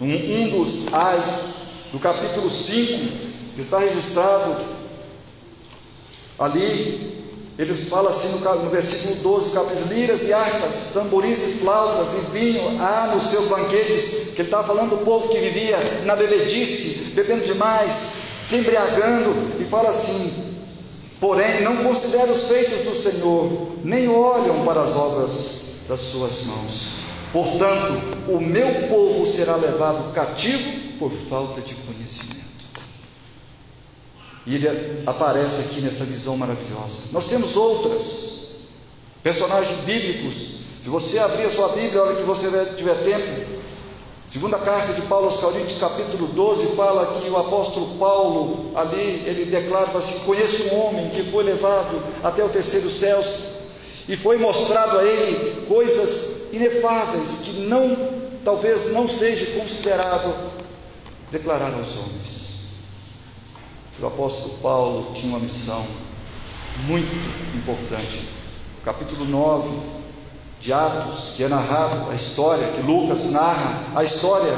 Um, 0.00 0.12
um 0.12 0.50
dos 0.50 0.92
ais 0.92 1.65
no 1.92 1.98
capítulo 1.98 2.50
5, 2.50 3.26
está 3.60 3.78
registrado 3.78 4.56
ali, 6.38 7.24
ele 7.58 7.74
fala 7.74 8.10
assim 8.10 8.28
no, 8.28 8.64
no 8.64 8.70
versículo 8.70 9.14
12, 9.16 9.50
capítulo, 9.52 9.88
liras 9.88 10.24
e 10.24 10.32
harpas, 10.32 10.88
tamborins 10.92 11.42
e 11.42 11.52
flautas 11.58 12.12
e 12.12 12.38
vinho 12.38 12.78
há 12.80 13.12
nos 13.14 13.24
seus 13.24 13.46
banquetes, 13.46 14.34
que 14.34 14.42
ele 14.42 14.48
estava 14.48 14.66
falando 14.66 14.90
do 14.90 15.04
povo 15.04 15.28
que 15.28 15.38
vivia 15.38 15.76
na 16.04 16.14
bebedice, 16.14 17.12
bebendo 17.14 17.44
demais, 17.44 18.12
se 18.44 18.56
embriagando, 18.56 19.34
e 19.58 19.64
fala 19.64 19.88
assim, 19.88 20.32
porém 21.18 21.62
não 21.62 21.78
considera 21.78 22.30
os 22.30 22.44
feitos 22.44 22.80
do 22.80 22.94
Senhor, 22.94 23.72
nem 23.82 24.08
olham 24.08 24.64
para 24.64 24.82
as 24.82 24.94
obras 24.94 25.60
das 25.88 26.00
suas 26.00 26.42
mãos. 26.42 26.96
Portanto, 27.32 28.16
o 28.28 28.38
meu 28.38 28.88
povo 28.88 29.26
será 29.26 29.56
levado 29.56 30.12
cativo 30.12 30.85
por 30.98 31.10
falta 31.10 31.60
de 31.60 31.74
conhecimento. 31.74 32.46
E 34.46 34.54
ele 34.54 35.02
aparece 35.06 35.62
aqui 35.62 35.80
nessa 35.80 36.04
visão 36.04 36.36
maravilhosa. 36.36 36.98
Nós 37.10 37.26
temos 37.26 37.56
outras 37.56 38.36
personagens 39.22 39.80
bíblicos. 39.80 40.56
Se 40.80 40.88
você 40.88 41.18
abrir 41.18 41.46
a 41.46 41.50
sua 41.50 41.68
Bíblia, 41.70 42.00
a 42.00 42.04
hora 42.04 42.14
que 42.14 42.22
você 42.22 42.48
tiver 42.76 42.94
tempo, 43.02 43.44
segunda 44.28 44.56
carta 44.58 44.92
de 44.92 45.02
Paulo 45.02 45.26
aos 45.26 45.38
Coríntios, 45.38 45.80
capítulo 45.80 46.28
12, 46.28 46.76
fala 46.76 47.20
que 47.20 47.28
o 47.28 47.36
apóstolo 47.36 47.98
Paulo, 47.98 48.70
ali, 48.76 49.24
ele 49.26 49.46
declara 49.46 49.90
assim: 49.98 50.20
Conheço 50.20 50.62
um 50.72 50.80
homem 50.80 51.10
que 51.10 51.24
foi 51.24 51.42
levado 51.42 52.00
até 52.22 52.44
o 52.44 52.48
terceiro 52.48 52.88
céu 52.88 53.20
e 54.08 54.16
foi 54.16 54.36
mostrado 54.36 54.98
a 54.98 55.04
ele 55.04 55.66
coisas 55.66 56.52
inefáveis 56.52 57.38
que 57.42 57.50
não, 57.62 57.96
talvez 58.44 58.92
não 58.92 59.08
seja 59.08 59.58
considerado 59.58 60.55
declarar 61.30 61.72
aos 61.74 61.96
homens. 61.96 62.56
O 64.00 64.06
apóstolo 64.06 64.58
Paulo 64.58 65.14
tinha 65.14 65.30
uma 65.30 65.38
missão 65.38 65.86
muito 66.86 67.56
importante. 67.56 68.28
capítulo 68.84 69.24
9 69.24 69.96
de 70.60 70.72
Atos, 70.72 71.32
que 71.36 71.42
é 71.42 71.48
narrado 71.48 72.10
a 72.10 72.14
história, 72.14 72.68
que 72.72 72.82
Lucas 72.82 73.30
narra 73.30 73.92
a 73.94 74.04
história. 74.04 74.56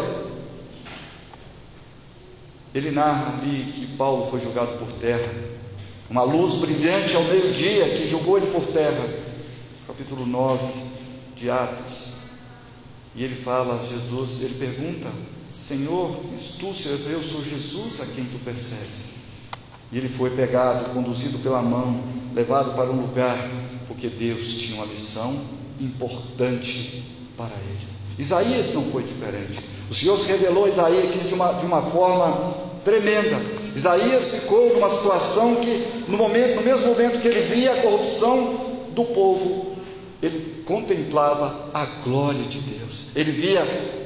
Ele 2.75 2.91
narra 2.91 3.35
ali 3.39 3.73
que 3.73 3.87
Paulo 3.97 4.29
foi 4.31 4.41
julgado 4.41 4.79
por 4.79 4.93
terra. 4.95 5.33
Uma 6.11 6.23
luz 6.23 6.57
brilhante 6.57 7.15
ao 7.15 7.25
meio-dia 7.25 7.91
que 7.97 8.07
julgou 8.07 8.37
ele 8.37 8.51
por 8.51 8.67
terra. 8.67 9.09
Capítulo 9.87 10.27
9 10.27 10.67
de 11.37 11.51
Atos. 11.51 12.09
E 13.15 13.25
ele 13.25 13.35
fala, 13.35 13.85
Jesus, 13.87 14.43
ele 14.43 14.55
pergunta 14.55 15.09
Senhor, 15.67 16.17
tu, 16.59 16.67
eu 17.11 17.23
sou 17.23 17.45
Jesus 17.45 18.01
a 18.01 18.07
quem 18.07 18.25
tu 18.25 18.39
persegues. 18.45 19.09
E 19.91 19.99
ele 19.99 20.09
foi 20.09 20.31
pegado, 20.31 20.91
conduzido 20.91 21.39
pela 21.41 21.61
mão, 21.61 22.01
levado 22.35 22.75
para 22.75 22.91
um 22.91 23.01
lugar, 23.03 23.37
porque 23.87 24.09
Deus 24.09 24.55
tinha 24.55 24.77
uma 24.77 24.87
missão 24.87 25.39
importante 25.81 27.03
para 27.37 27.55
ele. 27.55 27.89
Isaías 28.19 28.73
não 28.73 28.85
foi 28.85 29.03
diferente. 29.03 29.61
O 29.91 29.95
Senhor 29.95 30.17
se 30.17 30.29
revelou 30.29 30.65
a 30.65 30.69
Isaías 30.69 31.29
de 31.29 31.35
uma, 31.35 31.53
de 31.55 31.67
uma 31.67 31.83
forma 31.83 32.55
tremenda. 32.85 33.41
Isaías 33.75 34.29
ficou 34.29 34.75
numa 34.75 34.89
situação 34.89 35.57
que, 35.57 35.87
no, 36.09 36.17
momento, 36.17 36.57
no 36.57 36.63
mesmo 36.63 36.87
momento 36.87 37.21
que 37.21 37.29
ele 37.29 37.55
via 37.55 37.73
a 37.73 37.83
corrupção 37.83 38.79
do 38.93 39.05
povo, 39.05 39.77
ele 40.23 40.63
contemplava 40.65 41.71
a 41.75 41.85
glória 42.03 42.45
de 42.45 42.61
Deus. 42.61 43.07
Ele 43.15 43.33
via 43.33 43.98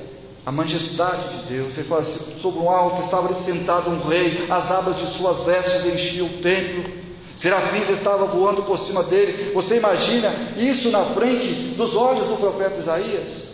a 0.44 0.52
majestade 0.52 1.38
de 1.38 1.54
Deus. 1.54 1.76
Ele 1.76 1.88
fala 1.88 2.02
assim: 2.02 2.38
sobre 2.38 2.60
um 2.60 2.70
alto 2.70 3.02
estava 3.02 3.32
sentado 3.32 3.90
um 3.90 4.08
rei, 4.08 4.46
as 4.50 4.70
abas 4.70 4.96
de 4.96 5.06
suas 5.06 5.44
vestes 5.44 5.86
enchiam 5.86 6.26
o 6.26 6.42
templo. 6.42 7.02
Serafins 7.36 7.88
estava 7.88 8.26
voando 8.26 8.62
por 8.62 8.78
cima 8.78 9.02
dele. 9.04 9.52
Você 9.54 9.76
imagina 9.76 10.32
isso 10.56 10.90
na 10.90 11.04
frente 11.04 11.74
dos 11.76 11.96
olhos 11.96 12.26
do 12.26 12.36
profeta 12.36 12.78
Isaías? 12.78 13.52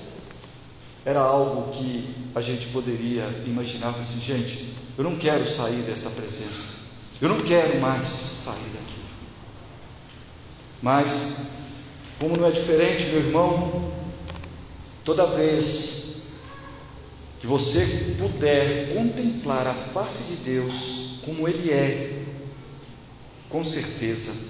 Era 1.04 1.20
algo 1.20 1.70
que 1.72 2.14
a 2.34 2.40
gente 2.40 2.66
poderia 2.66 3.24
imaginar 3.46 3.90
assim, 3.90 4.20
gente, 4.20 4.74
eu 4.96 5.04
não 5.04 5.16
quero 5.16 5.48
sair 5.48 5.82
dessa 5.82 6.10
presença. 6.10 6.78
Eu 7.20 7.28
não 7.28 7.40
quero 7.40 7.80
mais 7.80 8.08
sair 8.08 8.70
daqui. 8.74 9.00
Mas, 10.82 11.36
como 12.20 12.36
não 12.36 12.46
é 12.46 12.50
diferente, 12.50 13.06
meu 13.06 13.20
irmão, 13.20 13.92
toda 15.04 15.26
vez 15.26 16.07
que 17.40 17.46
você 17.46 18.14
puder 18.18 18.94
contemplar 18.94 19.66
a 19.66 19.74
face 19.74 20.24
de 20.24 20.36
Deus 20.36 21.20
como 21.24 21.46
Ele 21.46 21.70
é, 21.70 22.22
com 23.48 23.62
certeza 23.62 24.48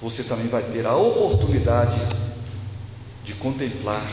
você 0.00 0.22
também 0.22 0.46
vai 0.46 0.62
ter 0.62 0.86
a 0.86 0.96
oportunidade 0.96 2.00
de 3.24 3.34
contemplar 3.34 4.06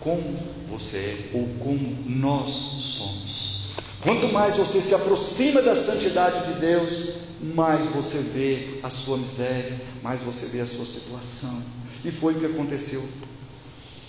como 0.00 0.38
você 0.68 0.96
é 0.96 1.30
ou 1.34 1.46
como 1.58 1.96
nós 2.06 2.50
somos. 2.50 3.74
Quanto 4.00 4.32
mais 4.32 4.56
você 4.56 4.80
se 4.80 4.94
aproxima 4.94 5.60
da 5.60 5.76
santidade 5.76 6.54
de 6.54 6.60
Deus, 6.60 7.12
mais 7.54 7.86
você 7.88 8.18
vê 8.18 8.80
a 8.82 8.88
sua 8.88 9.18
miséria, 9.18 9.78
mais 10.02 10.22
você 10.22 10.46
vê 10.46 10.60
a 10.60 10.66
sua 10.66 10.86
situação. 10.86 11.62
E 12.02 12.10
foi 12.10 12.34
o 12.34 12.40
que 12.40 12.46
aconteceu 12.46 13.06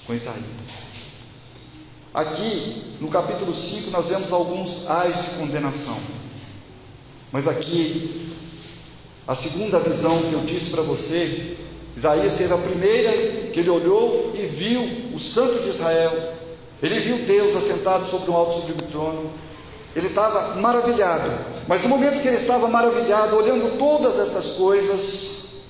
com 0.07 0.13
Isaías. 0.13 0.90
Aqui, 2.13 2.97
no 2.99 3.07
capítulo 3.07 3.53
5, 3.53 3.89
nós 3.89 4.09
vemos 4.09 4.33
alguns 4.33 4.89
ais 4.89 5.23
de 5.23 5.29
condenação. 5.37 5.97
Mas 7.31 7.47
aqui, 7.47 8.35
a 9.25 9.33
segunda 9.33 9.79
visão 9.79 10.21
que 10.23 10.33
eu 10.33 10.41
disse 10.41 10.71
para 10.71 10.81
você, 10.81 11.55
Isaías 11.95 12.33
teve 12.33 12.53
a 12.53 12.57
primeira, 12.57 13.49
que 13.51 13.61
ele 13.61 13.69
olhou 13.69 14.33
e 14.35 14.45
viu 14.45 14.81
o 15.13 15.19
Santo 15.19 15.63
de 15.63 15.69
Israel. 15.69 16.33
Ele 16.83 16.99
viu 16.99 17.19
Deus 17.19 17.55
assentado 17.55 18.05
sobre 18.05 18.29
um 18.29 18.35
alto 18.35 18.55
sublime 18.55 18.91
trono. 18.91 19.31
Ele 19.95 20.07
estava 20.07 20.55
maravilhado. 20.55 21.31
Mas 21.65 21.81
no 21.81 21.87
momento 21.87 22.21
que 22.21 22.27
ele 22.27 22.37
estava 22.37 22.67
maravilhado, 22.67 23.37
olhando 23.37 23.77
todas 23.77 24.19
estas 24.19 24.51
coisas, 24.51 25.61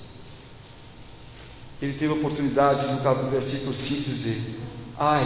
ele 1.80 1.92
teve 1.92 2.12
a 2.12 2.16
oportunidade, 2.16 2.86
no 2.86 3.30
versículo 3.30 3.72
5, 3.72 4.00
dizer: 4.02 4.42
Ai 4.98 5.24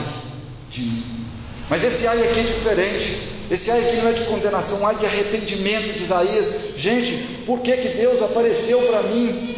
de 0.70 0.82
mim. 0.82 1.26
Mas 1.68 1.82
esse 1.84 2.06
ai 2.06 2.22
aqui 2.28 2.40
é 2.40 2.42
diferente. 2.42 3.36
Esse 3.50 3.70
ai 3.70 3.88
aqui 3.88 3.96
não 3.96 4.08
é 4.08 4.12
de 4.12 4.24
condenação, 4.24 4.80
um 4.80 4.86
ai 4.86 4.96
de 4.96 5.06
arrependimento 5.06 5.96
de 5.96 6.02
Isaías. 6.02 6.52
Gente, 6.76 7.44
por 7.46 7.60
que, 7.60 7.76
que 7.76 7.88
Deus 7.90 8.22
apareceu 8.22 8.80
para 8.82 9.02
mim? 9.04 9.56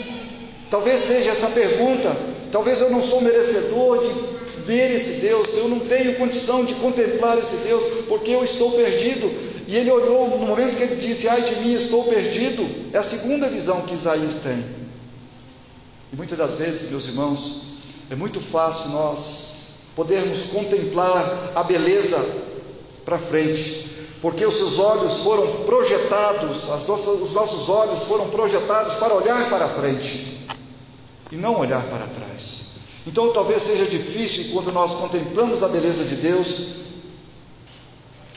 Talvez 0.71 1.01
seja 1.01 1.31
essa 1.31 1.49
pergunta. 1.49 2.15
Talvez 2.53 2.81
eu 2.81 2.91
não 2.91 3.03
sou 3.03 3.21
merecedor 3.21 4.07
de 4.07 4.39
ver 4.65 4.95
esse 4.95 5.21
Deus, 5.21 5.57
eu 5.57 5.69
não 5.69 5.81
tenho 5.81 6.17
condição 6.17 6.65
de 6.65 6.75
contemplar 6.75 7.39
esse 7.39 7.57
Deus, 7.57 7.83
porque 8.07 8.31
eu 8.31 8.45
estou 8.45 8.73
perdido. 8.73 9.31
E 9.67 9.77
ele 9.77 9.91
olhou 9.91 10.29
no 10.31 10.47
momento 10.47 10.77
que 10.77 10.83
ele 10.83 10.97
disse: 10.97 11.29
Ai 11.29 11.43
de 11.43 11.57
mim, 11.57 11.75
estou 11.75 12.05
perdido. 12.05 12.67
É 12.93 12.99
a 12.99 13.03
segunda 13.03 13.49
visão 13.49 13.83
que 13.83 13.95
Isaías 13.95 14.37
tem. 14.37 14.65
E 16.13 16.17
muitas 16.17 16.39
das 16.39 16.55
vezes, 16.55 16.91
meus 16.91 17.07
irmãos, 17.07 17.63
é 18.11 18.15
muito 18.15 18.41
fácil 18.41 18.91
nós 18.91 19.48
podermos 19.99 20.45
contemplar 20.45 21.51
a 21.57 21.63
beleza 21.65 22.25
para 23.05 23.19
frente, 23.19 24.15
porque 24.23 24.47
os 24.47 24.57
seus 24.57 24.79
olhos 24.79 25.23
foram 25.23 25.65
projetados, 25.65 26.69
nossas, 26.87 27.21
os 27.21 27.33
nossos 27.33 27.69
olhos 27.69 28.05
foram 28.05 28.29
projetados 28.29 28.95
para 28.95 29.13
olhar 29.13 29.51
para 29.51 29.69
frente 29.69 30.47
e 31.33 31.37
não 31.37 31.59
olhar 31.59 31.83
para 31.87 32.07
trás. 32.07 32.67
Então 33.09 33.33
talvez 33.33 33.61
seja 33.63 33.87
difícil 33.87 34.53
quando 34.53 34.71
nós 34.71 34.93
contemplamos 34.93 35.65
a 35.65 35.69
beleza 35.69 36.05
de 36.05 36.15
Deus 36.15 36.77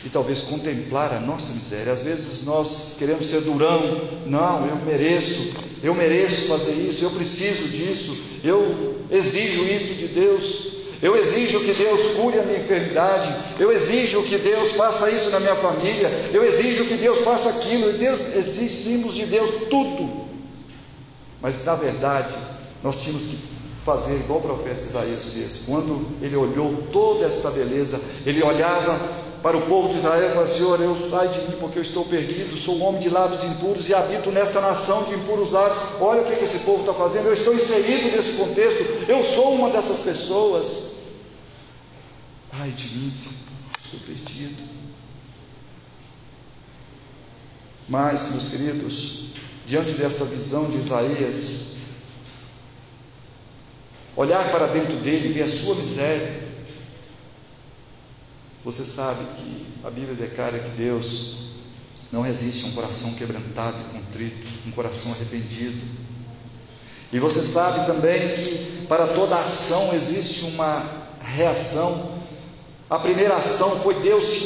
e 0.04 0.10
talvez 0.10 0.42
contemplar 0.42 1.14
a 1.14 1.20
nossa 1.20 1.52
miséria. 1.54 1.94
Às 1.94 2.02
vezes 2.02 2.44
nós 2.44 2.96
queremos 2.98 3.28
ser 3.28 3.42
durão, 3.42 4.02
não, 4.26 4.66
eu 4.66 4.78
mereço, 4.78 5.52
eu 5.84 5.94
mereço 5.94 6.48
fazer 6.48 6.74
isso, 6.74 7.04
eu 7.04 7.12
preciso 7.12 7.68
disso, 7.68 8.18
eu 8.44 8.96
exijo 9.12 9.64
isso 9.66 9.94
de 9.94 10.08
Deus. 10.08 10.71
Eu 11.02 11.16
exijo 11.16 11.62
que 11.62 11.74
Deus 11.74 12.14
cure 12.16 12.40
a 12.40 12.44
minha 12.44 12.60
enfermidade. 12.60 13.36
Eu 13.60 13.72
exijo 13.72 14.22
que 14.24 14.38
Deus 14.38 14.74
faça 14.74 15.10
isso 15.10 15.30
na 15.32 15.40
minha 15.40 15.56
família. 15.56 16.10
Eu 16.32 16.44
exijo 16.44 16.86
que 16.86 16.96
Deus 16.96 17.22
faça 17.22 17.50
aquilo. 17.50 17.90
E 17.90 17.94
Deus 17.94 18.36
exigimos 18.36 19.14
de 19.14 19.26
Deus 19.26 19.68
tudo. 19.70 20.28
Mas 21.42 21.66
na 21.66 21.76
verdade, 21.76 22.36
nós 22.84 22.98
tínhamos 22.98 23.24
que 23.24 23.38
fazer 23.84 24.14
igual 24.14 24.40
o 24.40 24.44
profeta 24.44 24.86
Isaías 24.86 25.26
fez. 25.34 25.64
Quando 25.66 26.06
ele 26.22 26.36
olhou 26.36 26.84
toda 26.92 27.26
esta 27.26 27.50
beleza, 27.50 28.00
ele 28.26 28.44
olhava 28.44 29.00
para 29.42 29.58
o 29.58 29.62
povo 29.62 29.90
de 29.90 29.98
Israel 29.98 30.28
e 30.28 30.30
falava: 30.30 30.48
Senhor, 30.48 30.80
eu 30.80 30.96
sai 31.10 31.30
de 31.30 31.40
mim 31.42 31.56
porque 31.60 31.80
eu 31.80 31.82
estou 31.82 32.06
perdido, 32.06 32.56
sou 32.56 32.76
um 32.76 32.84
homem 32.84 33.02
de 33.02 33.10
lábios 33.10 33.44
impuros 33.44 33.90
e 33.90 33.94
habito 33.94 34.32
nesta 34.32 34.62
nação 34.62 35.04
de 35.04 35.16
impuros 35.16 35.52
lábios. 35.52 35.80
Olha 36.00 36.22
o 36.22 36.26
que 36.26 36.44
esse 36.44 36.60
povo 36.60 36.82
está 36.82 36.94
fazendo, 36.94 37.28
eu 37.28 37.34
estou 37.34 37.54
inserido 37.54 38.16
nesse 38.16 38.34
contexto, 38.34 38.86
eu 39.08 39.24
sou 39.24 39.54
uma 39.54 39.70
dessas 39.70 40.00
pessoas. 40.00 40.91
Ai 42.62 42.70
de 42.70 42.90
mim, 42.90 43.10
Senhor, 43.10 43.34
estou 43.76 44.00
perdido. 44.02 44.64
Mas, 47.90 48.30
meus 48.30 48.50
queridos, 48.50 49.30
diante 49.66 49.94
desta 49.94 50.26
visão 50.26 50.70
de 50.70 50.78
Isaías, 50.78 51.70
olhar 54.16 54.52
para 54.52 54.68
dentro 54.68 54.96
dele 54.98 55.34
ver 55.34 55.42
a 55.42 55.50
sua 55.50 55.74
miséria, 55.74 56.40
você 58.64 58.86
sabe 58.86 59.26
que 59.38 59.66
a 59.84 59.90
Bíblia 59.90 60.14
declara 60.14 60.60
que 60.60 60.70
Deus 60.78 61.54
não 62.12 62.22
resiste 62.22 62.66
a 62.66 62.68
um 62.68 62.74
coração 62.74 63.16
quebrantado 63.16 63.78
e 63.82 63.98
contrito, 63.98 64.52
um 64.68 64.72
coração 64.72 65.12
arrependido. 65.14 65.82
E 67.12 67.18
você 67.18 67.42
sabe 67.42 67.88
também 67.88 68.20
que 68.36 68.86
para 68.88 69.08
toda 69.08 69.36
ação 69.40 69.96
existe 69.96 70.46
uma 70.46 71.10
reação 71.24 72.21
a 72.92 73.00
primeira 73.00 73.38
ação 73.38 73.80
foi 73.80 73.94
Deus 73.94 74.38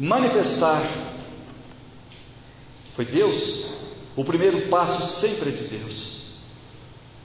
manifestar. 0.00 0.82
Foi 2.96 3.04
Deus. 3.04 3.64
O 4.16 4.24
primeiro 4.24 4.58
passo 4.68 5.06
sempre 5.20 5.50
é 5.50 5.52
de 5.52 5.64
Deus. 5.64 6.14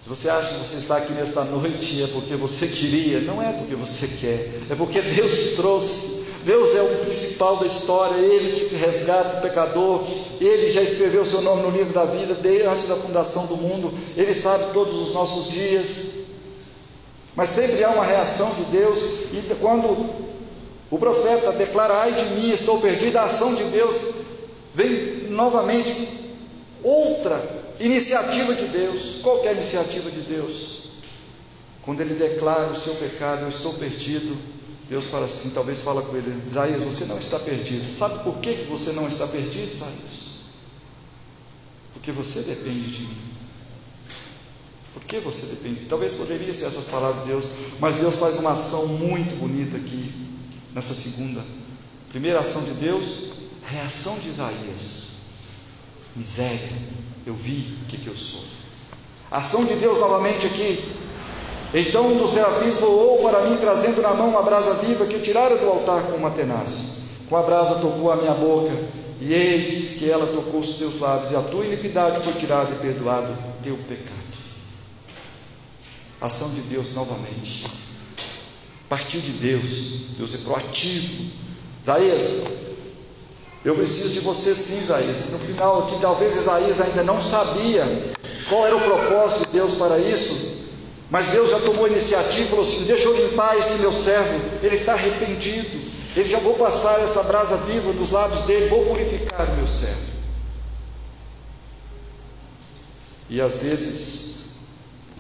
Se 0.04 0.10
você 0.10 0.30
acha 0.30 0.56
que 0.56 0.60
você 0.60 0.76
está 0.76 0.98
aqui 0.98 1.14
nesta 1.14 1.46
noite 1.46 2.04
é 2.04 2.08
porque 2.08 2.36
você 2.36 2.68
queria, 2.68 3.22
não 3.22 3.42
é 3.42 3.54
porque 3.54 3.74
você 3.74 4.06
quer, 4.20 4.52
é 4.70 4.76
porque 4.76 5.02
Deus 5.02 5.54
trouxe. 5.56 6.20
Deus 6.44 6.76
é 6.76 6.82
o 6.82 6.98
principal 7.04 7.56
da 7.58 7.66
história, 7.66 8.18
Ele 8.18 8.68
que 8.68 8.76
resgata 8.76 9.38
o 9.38 9.42
pecador, 9.42 10.06
Ele 10.42 10.70
já 10.70 10.82
escreveu 10.82 11.22
o 11.22 11.26
seu 11.26 11.42
nome 11.42 11.62
no 11.62 11.70
livro 11.70 11.94
da 11.94 12.04
vida 12.04 12.34
desde 12.34 12.68
antes 12.68 12.86
da 12.86 12.98
fundação 12.98 13.46
do 13.46 13.56
mundo, 13.56 13.94
Ele 14.16 14.34
sabe 14.34 14.74
todos 14.74 14.96
os 14.96 15.14
nossos 15.14 15.52
dias. 15.52 16.00
Mas 17.36 17.50
sempre 17.50 17.82
há 17.84 17.92
uma 17.92 18.06
reação 18.06 18.52
de 18.54 18.64
Deus, 18.64 19.00
e 19.34 19.56
quando 19.60 20.29
o 20.92 20.98
profeta 20.98 21.52
declara: 21.52 22.02
Ai 22.02 22.14
de 22.14 22.26
mim, 22.36 22.50
estou 22.50 22.80
perdido. 22.80 23.18
A 23.18 23.24
ação 23.24 23.54
de 23.54 23.64
Deus 23.66 24.14
vem 24.74 25.30
novamente 25.30 26.10
outra 26.84 27.76
iniciativa 27.80 28.54
de 28.56 28.66
Deus. 28.66 29.20
Qual 29.22 29.46
é 29.46 29.54
iniciativa 29.54 30.10
de 30.10 30.22
Deus? 30.22 30.80
Quando 31.84 32.02
ele 32.02 32.16
declara 32.16 32.72
o 32.72 32.76
seu 32.76 32.96
pecado, 32.96 33.44
eu 33.44 33.50
estou 33.50 33.74
perdido. 33.74 34.38
Deus 34.90 35.06
fala 35.06 35.26
assim, 35.26 35.52
talvez 35.52 35.82
fala 35.82 36.02
com 36.02 36.16
ele, 36.16 36.42
Isaías, 36.50 36.84
você 36.84 37.06
não 37.06 37.20
está 37.20 37.38
perdido. 37.38 37.92
Sabe 37.94 38.24
por 38.24 38.38
que 38.38 38.66
você 38.68 38.92
não 38.92 39.08
está 39.08 39.28
perdido, 39.28 39.72
Isaías? 39.72 40.40
Porque 41.94 42.12
você 42.12 42.42
depende 42.42 42.92
de 42.92 43.02
mim. 43.04 43.18
Por 44.96 45.04
que 45.04 45.20
você 45.20 45.46
depende? 45.46 45.86
Talvez 45.86 46.14
poderia 46.14 46.52
ser 46.52 46.66
essas 46.66 46.86
palavras 46.86 47.24
de 47.24 47.30
Deus, 47.30 47.50
mas 47.80 47.98
Deus 47.98 48.16
faz 48.16 48.38
uma 48.38 48.54
ação 48.54 48.88
muito 48.88 49.36
bonita 49.36 49.78
aqui 49.78 50.29
nessa 50.80 50.96
segunda. 50.96 51.44
Primeira 52.10 52.40
ação 52.40 52.64
de 52.64 52.72
Deus, 52.72 53.32
reação 53.70 54.18
de 54.18 54.30
Isaías. 54.30 55.10
Miséria, 56.16 56.72
eu 57.26 57.36
vi 57.36 57.78
o 57.84 57.86
que, 57.86 57.98
que 57.98 58.08
eu 58.08 58.16
sou. 58.16 58.42
Ação 59.30 59.66
de 59.66 59.76
Deus 59.76 60.00
novamente 60.00 60.48
aqui. 60.48 60.84
Então 61.74 62.08
um 62.08 62.18
dos 62.18 62.32
serafins 62.32 62.76
voou 62.76 63.22
para 63.22 63.42
mim, 63.48 63.58
trazendo 63.58 64.02
na 64.02 64.14
mão 64.14 64.30
uma 64.30 64.42
brasa 64.42 64.74
viva 64.76 65.06
que 65.06 65.20
tiraram 65.20 65.58
do 65.58 65.68
altar 65.68 66.04
com 66.04 66.16
uma 66.16 66.32
tenaz. 66.32 67.00
Com 67.28 67.36
a 67.36 67.44
brasa 67.44 67.76
tocou 67.76 68.12
a 68.12 68.16
minha 68.16 68.34
boca, 68.34 68.74
e 69.20 69.34
eis 69.34 69.96
que 70.00 70.10
ela 70.10 70.28
tocou 70.28 70.62
os 70.62 70.76
teus 70.76 71.00
lábios, 71.00 71.32
e 71.32 71.36
a 71.36 71.42
tua 71.42 71.66
iniquidade 71.66 72.24
foi 72.24 72.34
tirada 72.34 72.72
e 72.72 72.80
perdoado 72.80 73.38
teu 73.62 73.78
pecado. 73.78 74.16
Ação 76.22 76.50
de 76.50 76.62
Deus 76.62 76.94
novamente 76.94 77.89
partiu 78.90 79.22
de 79.22 79.32
Deus. 79.34 80.18
Deus 80.18 80.34
é 80.36 80.40
proativo. 80.40 81.26
Isaías, 81.82 82.34
eu 83.64 83.76
preciso 83.76 84.14
de 84.14 84.20
você 84.22 84.56
sim, 84.56 84.80
Isaías. 84.80 85.30
No 85.30 85.40
final 85.40 85.84
aqui, 85.84 85.98
talvez 86.02 86.36
Isaías 86.36 86.82
ainda 86.82 87.04
não 87.04 87.22
sabia 87.22 87.86
qual 88.50 88.66
era 88.66 88.76
o 88.76 88.82
propósito 88.82 89.46
de 89.46 89.54
Deus 89.54 89.76
para 89.76 90.00
isso. 90.00 90.58
Mas 91.10 91.28
Deus 91.28 91.52
já 91.52 91.60
tomou 91.60 91.88
iniciativa 91.88 92.42
e 92.42 92.50
falou 92.50 92.66
assim: 92.66 92.84
Deixa 92.84 93.06
eu 93.06 93.28
limpar 93.28 93.58
esse 93.58 93.78
meu 93.78 93.94
servo, 93.94 94.40
ele 94.62 94.76
está 94.76 94.94
arrependido. 94.94 95.90
Ele 96.16 96.28
já 96.28 96.40
vou 96.40 96.56
passar 96.56 97.00
essa 97.00 97.22
brasa 97.24 97.56
viva 97.58 97.94
nos 97.94 98.12
lábios 98.12 98.42
dele, 98.42 98.68
vou 98.68 98.86
purificar 98.86 99.48
o 99.48 99.56
meu 99.56 99.68
servo. 99.68 100.10
E 103.30 103.40
às 103.40 103.58
vezes, 103.58 104.36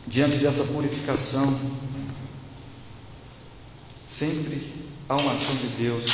diante 0.07 0.37
dessa 0.37 0.63
purificação, 0.63 1.57
Sempre 4.09 4.73
há 5.07 5.15
uma 5.15 5.33
ação 5.33 5.55
de 5.55 5.67
Deus. 5.83 6.05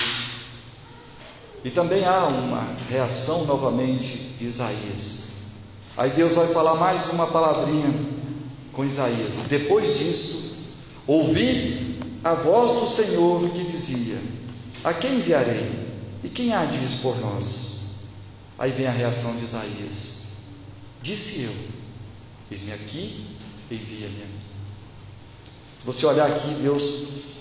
E 1.63 1.69
também 1.69 2.03
há 2.03 2.25
uma 2.25 2.75
reação 2.89 3.45
novamente 3.45 4.17
de 4.37 4.47
Isaías. 4.47 5.19
Aí 5.95 6.09
Deus 6.09 6.33
vai 6.33 6.47
falar 6.47 6.75
mais 6.75 7.07
uma 7.13 7.25
palavrinha 7.27 7.89
com 8.73 8.83
Isaías. 8.83 9.35
Depois 9.47 9.97
disso, 9.97 10.57
ouvi 11.07 11.97
a 12.21 12.33
voz 12.33 12.81
do 12.81 12.85
Senhor 12.85 13.49
que 13.51 13.63
dizia: 13.63 14.21
A 14.83 14.93
quem 14.93 15.15
enviarei? 15.15 15.85
E 16.21 16.27
quem 16.27 16.53
há 16.53 16.65
de 16.65 16.97
por 16.97 17.17
nós? 17.21 17.75
Aí 18.59 18.71
vem 18.71 18.87
a 18.87 18.91
reação 18.91 19.37
de 19.37 19.45
Isaías: 19.45 20.15
Disse 21.01 21.43
eu: 21.43 21.53
Eis-me 22.51 22.73
aqui, 22.73 23.37
envia-me. 23.71 24.25
Se 25.79 25.85
você 25.85 26.05
olhar 26.05 26.27
aqui, 26.27 26.53
Deus 26.61 27.35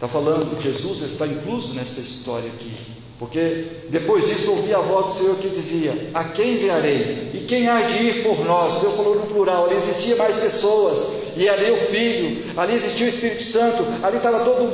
está 0.00 0.08
falando, 0.08 0.58
Jesus 0.58 1.02
está 1.02 1.26
incluso 1.26 1.74
nessa 1.74 2.00
história 2.00 2.48
aqui. 2.48 2.72
Porque 3.18 3.66
depois 3.90 4.26
disso 4.26 4.52
ouvi 4.52 4.72
a 4.72 4.78
voz 4.78 5.06
do 5.06 5.12
Senhor 5.12 5.36
que 5.36 5.50
dizia: 5.50 6.10
A 6.14 6.24
quem 6.24 6.54
enviarei? 6.54 7.32
E 7.34 7.44
quem 7.46 7.68
há 7.68 7.82
de 7.82 8.02
ir 8.02 8.22
por 8.22 8.42
nós? 8.46 8.80
Deus 8.80 8.94
falou 8.94 9.16
no 9.16 9.26
plural, 9.26 9.66
ali 9.66 9.76
existia 9.76 10.16
mais 10.16 10.36
pessoas, 10.36 11.06
e 11.36 11.46
ali 11.46 11.70
o 11.70 11.76
Filho, 11.76 12.42
ali 12.56 12.72
existia 12.72 13.04
o 13.04 13.10
Espírito 13.10 13.42
Santo, 13.42 13.84
ali 14.02 14.16
estava 14.16 14.42
toda 14.42 14.72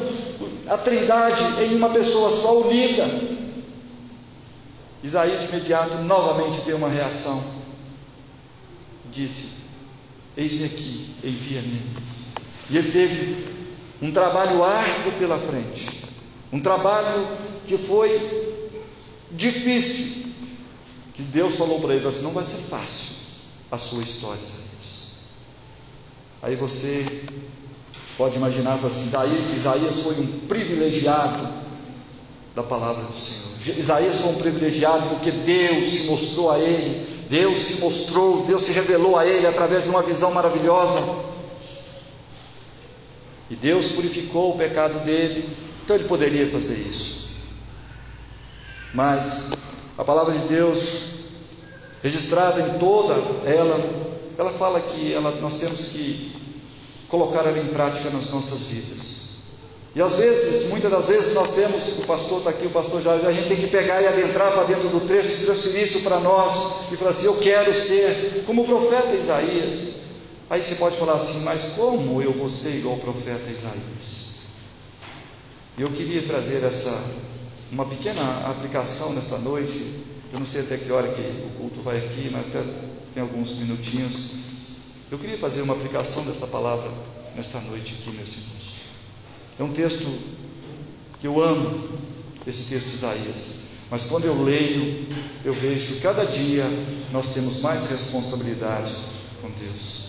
a 0.68 0.78
trindade 0.78 1.42
em 1.64 1.74
uma 1.74 1.90
pessoa 1.90 2.30
só 2.30 2.60
unida. 2.60 3.04
Isaías 5.02 5.40
de 5.40 5.48
imediato 5.48 5.98
novamente 5.98 6.60
deu 6.60 6.76
uma 6.76 6.88
reação. 6.88 7.42
Disse: 9.10 9.48
Eis-me 10.36 10.66
aqui, 10.66 11.16
envia-me. 11.24 11.82
E 12.70 12.78
ele 12.78 12.92
teve 12.92 13.55
um 14.00 14.10
trabalho 14.12 14.62
árduo 14.62 15.12
pela 15.18 15.38
frente, 15.38 16.04
um 16.52 16.60
trabalho 16.60 17.26
que 17.66 17.76
foi 17.78 18.10
difícil, 19.30 20.32
que 21.14 21.22
Deus 21.22 21.54
falou 21.54 21.80
para 21.80 21.94
ele 21.94 22.06
assim: 22.06 22.22
não 22.22 22.32
vai 22.32 22.44
ser 22.44 22.58
fácil 22.68 23.16
a 23.70 23.78
sua 23.78 24.02
história, 24.02 24.40
Isaías. 24.40 25.06
Aí 26.42 26.54
você 26.54 27.24
pode 28.16 28.36
imaginar 28.36 28.78
assim: 28.84 29.08
daí 29.10 29.54
Isaías 29.56 30.00
foi 30.00 30.18
um 30.20 30.40
privilegiado 30.46 31.48
da 32.54 32.62
palavra 32.62 33.04
do 33.04 33.12
Senhor. 33.12 33.78
Isaías 33.78 34.20
foi 34.20 34.30
um 34.30 34.36
privilegiado 34.36 35.08
porque 35.08 35.30
Deus 35.30 35.84
se 35.92 36.02
mostrou 36.04 36.50
a 36.50 36.58
ele, 36.58 37.06
Deus 37.28 37.58
se 37.58 37.74
mostrou, 37.80 38.44
Deus 38.44 38.62
se 38.62 38.72
revelou 38.72 39.18
a 39.18 39.26
ele 39.26 39.46
através 39.46 39.84
de 39.84 39.90
uma 39.90 40.02
visão 40.02 40.30
maravilhosa. 40.32 41.00
E 43.50 43.54
Deus 43.54 43.92
purificou 43.92 44.54
o 44.54 44.58
pecado 44.58 45.04
dele, 45.04 45.48
então 45.84 45.96
ele 45.96 46.06
poderia 46.06 46.48
fazer 46.50 46.74
isso. 46.74 47.28
Mas 48.92 49.50
a 49.96 50.04
palavra 50.04 50.36
de 50.36 50.46
Deus, 50.46 51.02
registrada 52.02 52.60
em 52.60 52.78
toda 52.78 53.14
ela, 53.48 53.78
ela 54.36 54.52
fala 54.52 54.80
que 54.80 55.12
ela, 55.12 55.30
nós 55.40 55.54
temos 55.56 55.86
que 55.86 56.34
colocar 57.08 57.46
ela 57.46 57.58
em 57.58 57.66
prática 57.66 58.10
nas 58.10 58.30
nossas 58.30 58.62
vidas. 58.62 59.26
E 59.94 60.02
às 60.02 60.16
vezes, 60.16 60.68
muitas 60.68 60.90
das 60.90 61.06
vezes, 61.06 61.32
nós 61.32 61.52
temos, 61.52 61.98
o 61.98 62.02
pastor 62.02 62.38
está 62.38 62.50
aqui, 62.50 62.66
o 62.66 62.70
pastor 62.70 63.00
já, 63.00 63.14
a 63.14 63.32
gente 63.32 63.48
tem 63.48 63.56
que 63.56 63.68
pegar 63.68 64.02
e 64.02 64.06
adentrar 64.06 64.52
para 64.52 64.64
dentro 64.64 64.90
do 64.90 65.00
texto 65.00 65.40
e 65.40 65.44
transferir 65.46 65.84
isso 65.84 66.00
para 66.00 66.20
nós 66.20 66.92
e 66.92 66.96
falar 66.98 67.12
assim: 67.12 67.24
eu 67.24 67.36
quero 67.38 67.72
ser 67.72 68.44
como 68.46 68.62
o 68.62 68.66
profeta 68.66 69.14
Isaías. 69.14 69.95
Aí 70.48 70.62
você 70.62 70.76
pode 70.76 70.96
falar 70.96 71.14
assim, 71.14 71.40
mas 71.40 71.72
como 71.76 72.22
eu 72.22 72.32
vou 72.32 72.48
ser 72.48 72.76
igual 72.76 72.96
o 72.96 73.00
profeta 73.00 73.50
Isaías? 73.50 74.26
Eu 75.76 75.90
queria 75.90 76.22
trazer 76.22 76.62
essa 76.62 76.90
uma 77.70 77.84
pequena 77.84 78.22
aplicação 78.48 79.12
nesta 79.12 79.38
noite. 79.38 80.04
Eu 80.32 80.38
não 80.38 80.46
sei 80.46 80.62
até 80.62 80.76
que 80.76 80.90
hora 80.90 81.08
que 81.08 81.20
o 81.20 81.50
culto 81.58 81.80
vai 81.82 81.98
aqui, 81.98 82.30
mas 82.30 82.46
até 82.46 82.62
tem 83.12 83.22
alguns 83.22 83.56
minutinhos. 83.56 84.30
Eu 85.10 85.18
queria 85.18 85.38
fazer 85.38 85.62
uma 85.62 85.74
aplicação 85.74 86.24
dessa 86.24 86.46
palavra 86.46 86.90
nesta 87.34 87.60
noite 87.60 87.96
aqui, 87.98 88.10
meus 88.10 88.32
irmãos. 88.36 88.76
É 89.58 89.62
um 89.62 89.72
texto 89.72 90.06
que 91.20 91.26
eu 91.26 91.42
amo, 91.42 91.88
esse 92.46 92.62
texto 92.62 92.88
de 92.88 92.94
Isaías. 92.94 93.54
Mas 93.90 94.04
quando 94.04 94.24
eu 94.24 94.42
leio, 94.42 95.06
eu 95.44 95.52
vejo 95.52 95.94
que 95.94 96.00
cada 96.00 96.24
dia 96.24 96.64
nós 97.12 97.34
temos 97.34 97.60
mais 97.60 97.86
responsabilidade 97.86 98.96
com 99.40 99.48
Deus. 99.50 100.05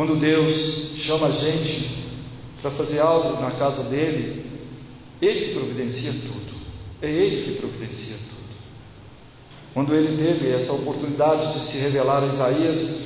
Quando 0.00 0.16
Deus 0.16 0.92
chama 0.96 1.26
a 1.26 1.30
gente 1.30 2.06
para 2.62 2.70
fazer 2.70 3.00
algo 3.00 3.38
na 3.38 3.50
casa 3.50 3.82
dele, 3.82 4.46
Ele 5.20 5.48
que 5.48 5.52
providencia 5.52 6.10
tudo. 6.10 6.54
É 7.02 7.06
Ele 7.06 7.44
que 7.44 7.60
providencia 7.60 8.14
tudo. 8.16 8.56
Quando 9.74 9.94
ele 9.94 10.16
teve 10.16 10.50
essa 10.52 10.72
oportunidade 10.72 11.52
de 11.52 11.62
se 11.62 11.76
revelar 11.76 12.24
a 12.24 12.26
Isaías, 12.28 13.00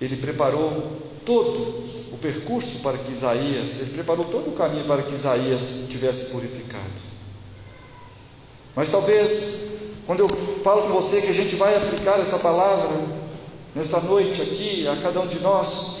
ele 0.00 0.16
preparou 0.16 1.00
todo 1.24 2.12
o 2.12 2.18
percurso 2.20 2.80
para 2.80 2.98
que 2.98 3.12
Isaías, 3.12 3.82
ele 3.82 3.90
preparou 3.92 4.24
todo 4.24 4.48
o 4.48 4.56
caminho 4.56 4.84
para 4.84 5.02
que 5.02 5.14
Isaías 5.14 5.86
tivesse 5.88 6.32
purificado. 6.32 6.82
Mas 8.74 8.90
talvez, 8.90 9.60
quando 10.08 10.18
eu 10.18 10.28
falo 10.64 10.88
com 10.88 10.88
você 10.88 11.22
que 11.22 11.28
a 11.28 11.32
gente 11.32 11.54
vai 11.54 11.76
aplicar 11.76 12.18
essa 12.18 12.40
palavra 12.40 13.19
nesta 13.74 14.00
noite 14.00 14.42
aqui, 14.42 14.86
a 14.86 14.96
cada 14.96 15.20
um 15.20 15.26
de 15.26 15.40
nós, 15.40 16.00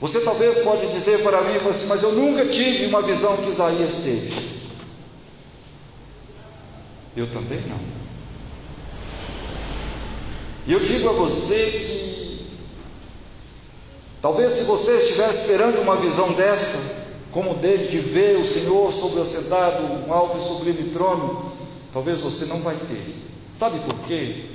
você 0.00 0.20
talvez 0.20 0.58
pode 0.58 0.86
dizer 0.88 1.22
para 1.22 1.40
mim 1.42 1.56
assim, 1.68 1.86
mas 1.86 2.02
eu 2.02 2.12
nunca 2.12 2.46
tive 2.46 2.86
uma 2.86 3.02
visão 3.02 3.36
que 3.38 3.50
Isaías 3.50 3.96
teve. 3.96 4.32
Eu 7.16 7.26
também 7.26 7.60
não. 7.68 7.80
E 10.66 10.72
eu 10.72 10.80
digo 10.80 11.08
a 11.08 11.12
você 11.12 11.80
que 11.80 12.46
talvez 14.22 14.52
se 14.52 14.64
você 14.64 14.96
estivesse 14.96 15.40
esperando 15.40 15.80
uma 15.80 15.96
visão 15.96 16.32
dessa, 16.32 16.78
como 17.32 17.54
dele 17.54 17.88
de 17.88 17.98
ver 17.98 18.36
o 18.36 18.44
Senhor 18.44 18.92
sobre 18.92 19.20
o 19.20 19.26
sentado, 19.26 19.82
um 20.06 20.12
alto 20.12 20.38
e 20.38 20.42
sublime 20.42 20.90
trono, 20.90 21.52
talvez 21.92 22.20
você 22.20 22.44
não 22.44 22.60
vai 22.60 22.76
ter. 22.76 23.16
Sabe 23.54 23.80
por 23.80 23.98
quê? 24.06 24.47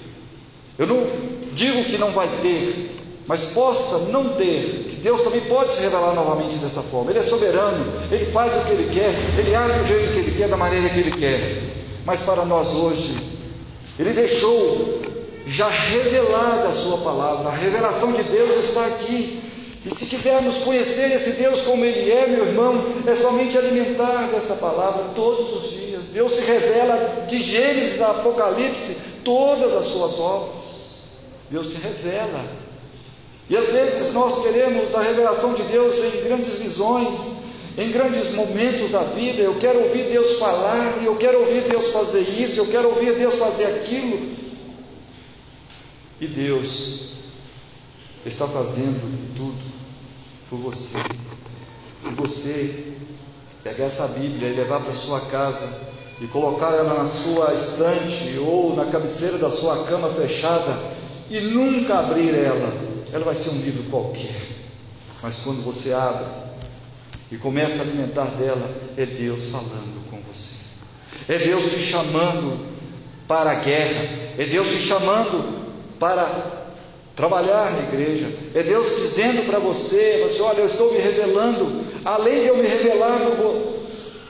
Eu 0.78 0.88
não 0.88 1.06
digo 1.54 1.86
que 1.86 1.98
não 1.98 2.12
vai 2.12 2.28
ter, 2.42 2.96
mas 3.28 3.46
possa 3.46 4.12
não 4.12 4.30
ter, 4.30 4.88
que 4.90 4.96
Deus 4.98 5.22
também 5.22 5.42
pode 5.42 5.74
se 5.74 5.82
revelar 5.82 6.14
novamente 6.14 6.58
desta 6.58 6.82
forma. 6.82 7.12
Ele 7.12 7.20
é 7.20 7.24
soberano, 7.24 7.86
ele 8.12 8.26
faz 8.26 8.56
o 8.56 8.62
que 8.62 8.72
ele 8.72 8.90
quer, 8.94 9.14
ele 9.38 9.56
age 9.56 9.80
do 9.80 9.88
jeito 9.88 10.14
que 10.14 10.20
ele 10.20 10.38
quer, 10.38 10.48
da 10.50 10.58
maneira 10.58 10.90
que 10.90 11.00
ele 11.00 11.12
quer. 11.12 11.62
Mas 12.06 12.22
para 12.22 12.44
nós 12.44 12.74
hoje, 12.74 13.16
ele 13.98 14.12
deixou 14.12 15.02
já 15.46 15.68
revelada 15.70 16.68
a 16.68 16.72
sua 16.72 16.98
palavra, 16.98 17.50
a 17.50 17.56
revelação 17.56 18.12
de 18.12 18.24
Deus 18.24 18.56
está 18.64 18.86
aqui. 18.88 19.42
E 19.86 19.94
se 19.94 20.06
quisermos 20.06 20.60
conhecer 20.60 21.12
esse 21.12 21.32
Deus 21.32 21.62
como 21.62 21.84
Ele 21.84 22.10
é, 22.10 22.26
meu 22.26 22.46
irmão, 22.46 22.82
é 23.06 23.14
somente 23.14 23.58
alimentar 23.58 24.30
dessa 24.32 24.54
palavra 24.54 25.08
todos 25.14 25.52
os 25.52 25.72
dias. 25.72 26.08
Deus 26.08 26.32
se 26.32 26.42
revela 26.42 27.26
de 27.28 27.44
Gênesis 27.44 28.02
a 28.02 28.12
Apocalipse, 28.12 28.96
todas 29.24 29.74
as 29.76 29.86
suas 29.86 30.20
obras. 30.20 30.64
Deus 31.50 31.68
se 31.68 31.78
revela. 31.78 32.44
E 33.50 33.58
às 33.58 33.68
vezes 33.68 34.14
nós 34.14 34.42
queremos 34.42 34.96
a 34.96 35.02
revelação 35.02 35.54
de 35.54 35.64
Deus 35.64 35.96
em 35.98 36.24
grandes 36.24 36.56
visões, 36.56 37.20
em 37.78 37.92
grandes 37.92 38.32
momentos 38.32 38.90
da 38.90 39.04
vida. 39.04 39.42
Eu 39.42 39.56
quero 39.60 39.84
ouvir 39.84 40.06
Deus 40.06 40.38
falar, 40.38 41.04
eu 41.04 41.16
quero 41.18 41.42
ouvir 41.42 41.62
Deus 41.62 41.90
fazer 41.90 42.22
isso, 42.22 42.60
eu 42.60 42.68
quero 42.68 42.90
ouvir 42.90 43.14
Deus 43.16 43.36
fazer 43.36 43.66
aquilo. 43.66 44.34
E 46.22 46.28
Deus 46.28 47.12
está 48.26 48.48
fazendo 48.48 49.36
tudo 49.36 49.62
por 50.50 50.58
você. 50.58 50.98
Se 52.02 52.10
você 52.12 52.94
pegar 53.64 53.86
essa 53.86 54.08
Bíblia 54.08 54.50
e 54.50 54.54
levar 54.54 54.80
para 54.82 54.94
sua 54.94 55.20
casa 55.22 55.83
e 56.24 56.28
colocar 56.28 56.74
ela 56.74 56.94
na 56.94 57.06
sua 57.06 57.54
estante 57.54 58.40
ou 58.40 58.74
na 58.78 58.86
cabeceira 58.86 59.38
da 59.38 59.52
sua 59.52 59.84
cama 59.84 60.08
fechada 60.08 60.80
e 61.30 61.42
nunca 61.42 62.00
abrir 62.00 62.34
ela, 62.34 62.74
ela 63.12 63.26
vai 63.26 63.36
ser 63.36 63.50
um 63.50 63.58
livro 63.58 63.84
qualquer, 63.92 64.42
mas 65.22 65.40
quando 65.40 65.62
você 65.66 65.92
abre 65.92 66.24
e 67.30 67.36
começa 67.36 67.80
a 67.80 67.82
alimentar 67.82 68.28
dela, 68.38 68.72
é 68.96 69.06
Deus 69.06 69.48
falando 69.48 70.10
com 70.10 70.18
você, 70.22 70.56
é 71.28 71.38
Deus 71.40 71.66
te 71.66 71.80
chamando 71.82 72.68
para 73.28 73.52
a 73.52 73.56
guerra, 73.56 74.10
é 74.38 74.46
Deus 74.46 74.70
te 74.70 74.80
chamando 74.80 75.62
para 76.00 76.26
trabalhar 77.18 77.70
na 77.74 77.80
igreja, 77.80 78.34
é 78.56 78.64
Deus 78.64 78.96
dizendo 78.96 79.46
para 79.46 79.60
você, 79.60 80.26
você 80.26 80.42
olha, 80.42 80.60
eu 80.60 80.68
estou 80.68 80.94
me 80.94 81.00
revelando, 81.00 81.84
além 82.06 82.44
de 82.44 82.48
eu 82.48 82.56
me 82.56 82.66
revelar 82.66 83.20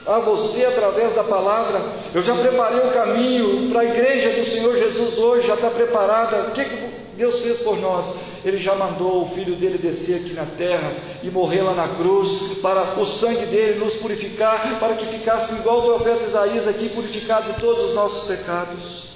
a 0.06 0.18
você 0.18 0.64
através 0.66 1.14
da 1.14 1.24
palavra, 1.24 1.80
eu 2.12 2.22
já 2.22 2.34
preparei 2.34 2.80
o 2.80 2.92
caminho 2.92 3.70
para 3.70 3.80
a 3.80 3.84
igreja 3.84 4.30
do 4.38 4.44
Senhor 4.44 4.76
Jesus 4.76 5.16
hoje, 5.16 5.46
já 5.46 5.54
está 5.54 5.70
preparada. 5.70 6.48
O 6.48 6.50
que, 6.50 6.64
que 6.64 6.90
Deus 7.16 7.40
fez 7.40 7.60
por 7.60 7.78
nós? 7.78 8.14
Ele 8.44 8.58
já 8.58 8.74
mandou 8.74 9.22
o 9.22 9.30
filho 9.30 9.56
dele 9.56 9.78
descer 9.78 10.16
aqui 10.16 10.34
na 10.34 10.44
terra 10.44 10.92
e 11.22 11.30
morrer 11.30 11.62
lá 11.62 11.72
na 11.72 11.88
cruz, 11.88 12.58
para 12.60 13.00
o 13.00 13.06
sangue 13.06 13.46
dele 13.46 13.78
nos 13.78 13.94
purificar, 13.94 14.78
para 14.78 14.94
que 14.94 15.06
ficássemos 15.06 15.60
igual 15.60 15.78
o 15.78 15.94
profeta 15.94 16.24
Isaías 16.24 16.68
aqui, 16.68 16.90
purificado 16.90 17.50
de 17.52 17.58
todos 17.58 17.84
os 17.84 17.94
nossos 17.94 18.28
pecados. 18.28 19.14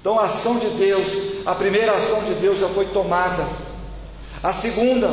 Então 0.00 0.18
a 0.18 0.26
ação 0.26 0.58
de 0.58 0.68
Deus, 0.68 1.08
a 1.44 1.56
primeira 1.56 1.92
ação 1.92 2.22
de 2.22 2.34
Deus 2.34 2.58
já 2.58 2.68
foi 2.68 2.86
tomada. 2.86 3.44
A 4.40 4.52
segunda 4.52 5.10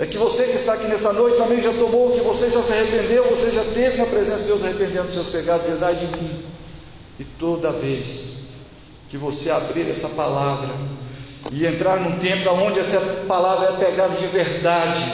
é 0.00 0.06
que 0.06 0.16
você 0.16 0.44
que 0.44 0.54
está 0.54 0.72
aqui 0.72 0.88
nesta 0.88 1.12
noite 1.12 1.36
também 1.36 1.62
já 1.62 1.74
tomou, 1.74 2.12
que 2.12 2.22
você 2.22 2.50
já 2.50 2.62
se 2.62 2.72
arrependeu, 2.72 3.22
você 3.28 3.50
já 3.50 3.62
teve 3.62 3.98
na 3.98 4.06
presença 4.06 4.38
de 4.38 4.44
Deus 4.44 4.64
arrependendo 4.64 5.04
dos 5.04 5.12
seus 5.12 5.26
pecados, 5.26 5.68
e 5.68 5.72
de 5.72 6.06
mim. 6.16 6.42
E 7.18 7.24
toda 7.38 7.70
vez 7.70 8.44
que 9.10 9.18
você 9.18 9.50
abrir 9.50 9.86
essa 9.90 10.08
palavra 10.08 10.70
e 11.52 11.66
entrar 11.66 12.00
num 12.00 12.18
tempo 12.18 12.48
onde 12.48 12.80
essa 12.80 12.98
palavra 13.28 13.74
é 13.74 13.84
pegada 13.84 14.16
de 14.16 14.26
verdade, 14.28 15.04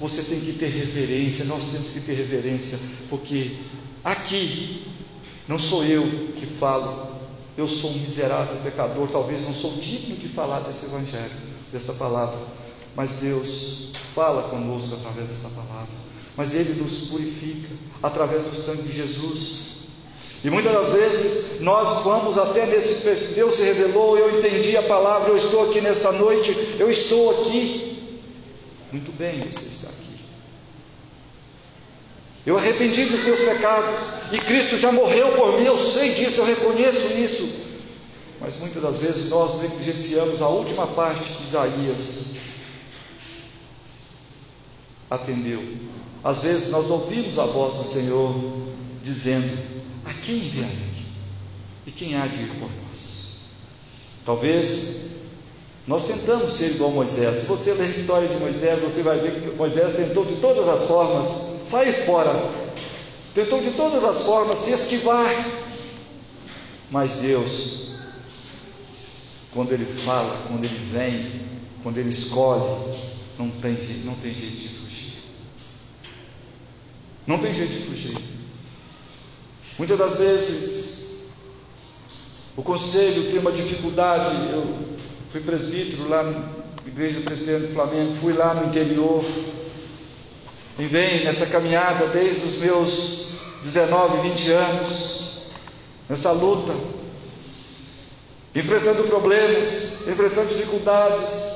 você 0.00 0.20
tem 0.22 0.40
que 0.40 0.54
ter 0.54 0.66
reverência, 0.66 1.44
nós 1.44 1.66
temos 1.66 1.92
que 1.92 2.00
ter 2.00 2.14
reverência, 2.14 2.76
porque 3.08 3.52
aqui 4.02 4.84
não 5.46 5.60
sou 5.60 5.84
eu 5.84 6.02
que 6.34 6.44
falo, 6.58 7.06
eu 7.56 7.68
sou 7.68 7.90
um 7.90 7.98
miserável 7.98 8.56
pecador, 8.64 9.06
talvez 9.06 9.42
não 9.42 9.54
sou 9.54 9.74
digno 9.76 10.16
de 10.16 10.26
falar 10.26 10.58
desse 10.58 10.86
evangelho, 10.86 11.30
dessa 11.72 11.92
palavra, 11.92 12.63
mas 12.96 13.14
Deus 13.14 13.88
fala 14.14 14.42
conosco 14.48 14.94
através 14.94 15.28
dessa 15.28 15.48
palavra, 15.48 15.94
mas 16.36 16.54
Ele 16.54 16.80
nos 16.80 17.08
purifica 17.08 17.68
através 18.02 18.42
do 18.42 18.54
sangue 18.54 18.82
de 18.82 18.92
Jesus. 18.92 19.74
E 20.44 20.50
muitas 20.50 20.72
das 20.72 20.90
vezes 20.90 21.60
nós 21.60 22.04
vamos 22.04 22.36
até 22.36 22.66
nesse 22.66 23.02
Deus 23.34 23.54
se 23.54 23.62
revelou, 23.62 24.18
eu 24.18 24.38
entendi 24.38 24.76
a 24.76 24.82
palavra, 24.82 25.30
eu 25.30 25.36
estou 25.36 25.68
aqui 25.68 25.80
nesta 25.80 26.12
noite, 26.12 26.76
eu 26.78 26.90
estou 26.90 27.40
aqui. 27.40 28.12
Muito 28.92 29.10
bem, 29.12 29.40
você 29.40 29.64
está 29.64 29.88
aqui. 29.88 30.20
Eu 32.46 32.58
arrependi 32.58 33.06
dos 33.06 33.24
meus 33.24 33.40
pecados 33.40 34.02
e 34.32 34.38
Cristo 34.38 34.76
já 34.76 34.92
morreu 34.92 35.32
por 35.32 35.58
mim, 35.58 35.64
eu 35.64 35.78
sei 35.78 36.14
disso, 36.14 36.42
eu 36.42 36.44
reconheço 36.44 37.12
isso. 37.16 37.48
Mas 38.38 38.58
muitas 38.58 38.82
das 38.82 38.98
vezes 38.98 39.30
nós 39.30 39.62
negligenciamos 39.62 40.42
a 40.42 40.48
última 40.48 40.86
parte 40.86 41.32
que 41.32 41.42
Isaías 41.42 42.33
atendeu. 45.10 45.62
Às 46.22 46.40
vezes 46.40 46.70
nós 46.70 46.90
ouvimos 46.90 47.38
a 47.38 47.44
voz 47.44 47.74
do 47.74 47.84
Senhor 47.84 48.34
dizendo: 49.02 49.56
a 50.04 50.12
quem 50.14 50.36
enviarei? 50.36 50.94
E 51.86 51.90
quem 51.90 52.16
há 52.16 52.26
de 52.26 52.42
ir 52.42 52.48
por 52.58 52.70
nós? 52.88 53.38
Talvez 54.24 55.04
nós 55.86 56.04
tentamos 56.04 56.52
ser 56.52 56.70
igual 56.72 56.90
Moisés. 56.90 57.38
Se 57.38 57.46
você 57.46 57.74
ler 57.74 57.84
a 57.84 57.88
história 57.88 58.28
de 58.28 58.36
Moisés, 58.36 58.80
você 58.80 59.02
vai 59.02 59.18
ver 59.18 59.40
que 59.40 59.56
Moisés 59.56 59.94
tentou 59.94 60.24
de 60.24 60.36
todas 60.36 60.66
as 60.66 60.86
formas 60.86 61.28
sair 61.66 62.06
fora, 62.06 62.32
tentou 63.34 63.60
de 63.60 63.72
todas 63.72 64.02
as 64.02 64.22
formas 64.22 64.60
se 64.60 64.72
esquivar. 64.72 65.30
Mas 66.90 67.12
Deus, 67.16 67.96
quando 69.52 69.72
Ele 69.72 69.84
fala, 69.84 70.46
quando 70.48 70.64
Ele 70.64 70.90
vem, 70.90 71.42
quando 71.82 71.98
Ele 71.98 72.10
escolhe, 72.10 72.62
não 73.38 73.50
tem, 73.50 73.74
não 74.04 74.14
tem 74.14 74.34
jeito 74.34 74.56
de. 74.56 74.83
Não 77.26 77.38
tem 77.38 77.54
jeito 77.54 77.72
de 77.72 77.80
fugir. 77.80 78.16
Muitas 79.78 79.98
das 79.98 80.16
vezes, 80.16 81.04
o 82.56 82.62
conselho 82.62 83.30
tem 83.30 83.38
uma 83.38 83.52
dificuldade. 83.52 84.30
Eu 84.52 84.96
fui 85.30 85.40
presbítero 85.40 86.08
lá 86.08 86.22
na 86.22 86.64
Igreja 86.86 87.20
Presbiteriana 87.20 87.66
do 87.66 87.72
Flamengo, 87.72 88.14
fui 88.14 88.32
lá 88.32 88.54
no 88.54 88.66
interior. 88.68 89.24
E 90.78 90.84
vem 90.86 91.24
nessa 91.24 91.46
caminhada 91.46 92.06
desde 92.08 92.44
os 92.46 92.56
meus 92.58 93.24
19, 93.62 94.28
20 94.28 94.50
anos, 94.50 95.20
nessa 96.08 96.30
luta, 96.32 96.74
enfrentando 98.54 99.04
problemas, 99.04 100.06
enfrentando 100.06 100.48
dificuldades. 100.48 101.54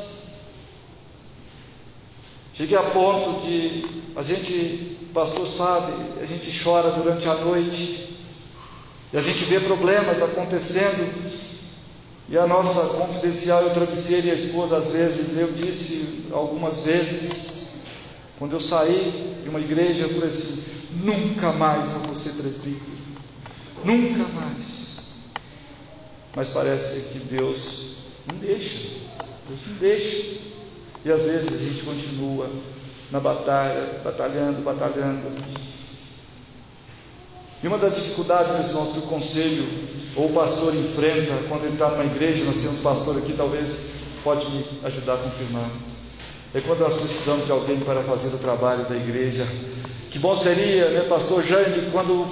Cheguei 2.54 2.76
a 2.76 2.82
ponto 2.82 3.46
de 3.46 3.84
a 4.16 4.22
gente, 4.22 4.97
pastor 5.18 5.48
sabe, 5.48 5.92
a 6.22 6.24
gente 6.24 6.48
chora 6.62 6.92
durante 6.92 7.28
a 7.28 7.34
noite 7.34 8.16
e 9.12 9.16
a 9.16 9.20
gente 9.20 9.44
vê 9.46 9.58
problemas 9.58 10.22
acontecendo, 10.22 11.12
e 12.28 12.38
a 12.38 12.46
nossa 12.46 12.82
confidencial, 12.82 13.66
o 13.66 13.70
travesseiro 13.70 14.28
e 14.28 14.30
a 14.30 14.34
esposa, 14.34 14.76
às 14.76 14.92
vezes, 14.92 15.36
eu 15.36 15.50
disse 15.50 16.26
algumas 16.30 16.82
vezes, 16.82 17.68
quando 18.38 18.52
eu 18.52 18.60
saí 18.60 19.34
de 19.42 19.48
uma 19.48 19.58
igreja, 19.58 20.04
eu 20.04 20.10
falei 20.10 20.28
assim: 20.28 20.62
nunca 21.02 21.50
mais 21.50 21.94
eu 21.94 22.00
vou 22.00 22.14
ser 22.14 22.34
presbítero, 22.34 22.92
nunca 23.84 24.24
mais. 24.40 24.98
Mas 26.36 26.50
parece 26.50 27.12
que 27.12 27.18
Deus 27.18 27.96
não 28.30 28.38
deixa, 28.38 28.78
Deus 29.48 29.60
não 29.66 29.76
deixa, 29.80 30.38
e 31.04 31.10
às 31.10 31.22
vezes 31.22 31.48
a 31.48 31.56
gente 31.56 31.82
continua 31.82 32.48
na 33.10 33.20
batalha, 33.20 34.00
batalhando, 34.04 34.62
batalhando. 34.62 35.22
E 37.62 37.66
uma 37.66 37.78
das 37.78 37.96
dificuldades, 37.96 38.52
meus 38.52 38.66
irmãos, 38.68 38.92
que 38.92 38.98
o 38.98 39.02
conselho 39.02 39.66
ou 40.14 40.26
o 40.26 40.32
pastor 40.32 40.74
enfrenta 40.74 41.32
quando 41.48 41.64
ele 41.64 41.72
está 41.72 41.88
numa 41.88 42.04
igreja, 42.04 42.44
nós 42.44 42.58
temos 42.58 42.80
pastor 42.80 43.18
aqui, 43.18 43.32
talvez 43.32 43.98
pode 44.22 44.48
me 44.50 44.64
ajudar 44.84 45.14
a 45.14 45.16
confirmar. 45.18 45.68
É 46.54 46.60
quando 46.60 46.80
nós 46.80 46.94
precisamos 46.94 47.46
de 47.46 47.52
alguém 47.52 47.78
para 47.80 48.02
fazer 48.02 48.28
o 48.28 48.38
trabalho 48.38 48.84
da 48.84 48.96
igreja. 48.96 49.46
Que 50.10 50.18
bom 50.18 50.34
seria, 50.34 50.88
né, 50.90 51.06
pastor 51.08 51.42
Jaime, 51.42 51.90
quando 51.90 52.26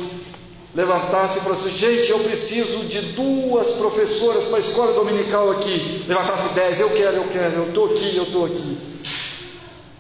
levantasse 0.75 1.39
e 1.39 1.43
falasse, 1.43 1.71
gente, 1.71 2.11
eu 2.11 2.21
preciso 2.21 2.85
de 2.85 3.01
duas 3.13 3.73
professoras 3.73 4.45
para 4.45 4.57
a 4.57 4.61
escola 4.61 4.93
dominical 4.93 5.51
aqui. 5.51 6.05
Levantasse 6.07 6.55
dez, 6.55 6.81
eu 6.81 6.91
quero, 6.91 7.17
eu 7.17 7.29
quero, 7.29 7.57
eu 7.57 7.69
estou 7.69 7.87
aqui, 7.87 8.17
eu 8.17 8.23
estou 8.23 8.45
aqui. 8.45 8.96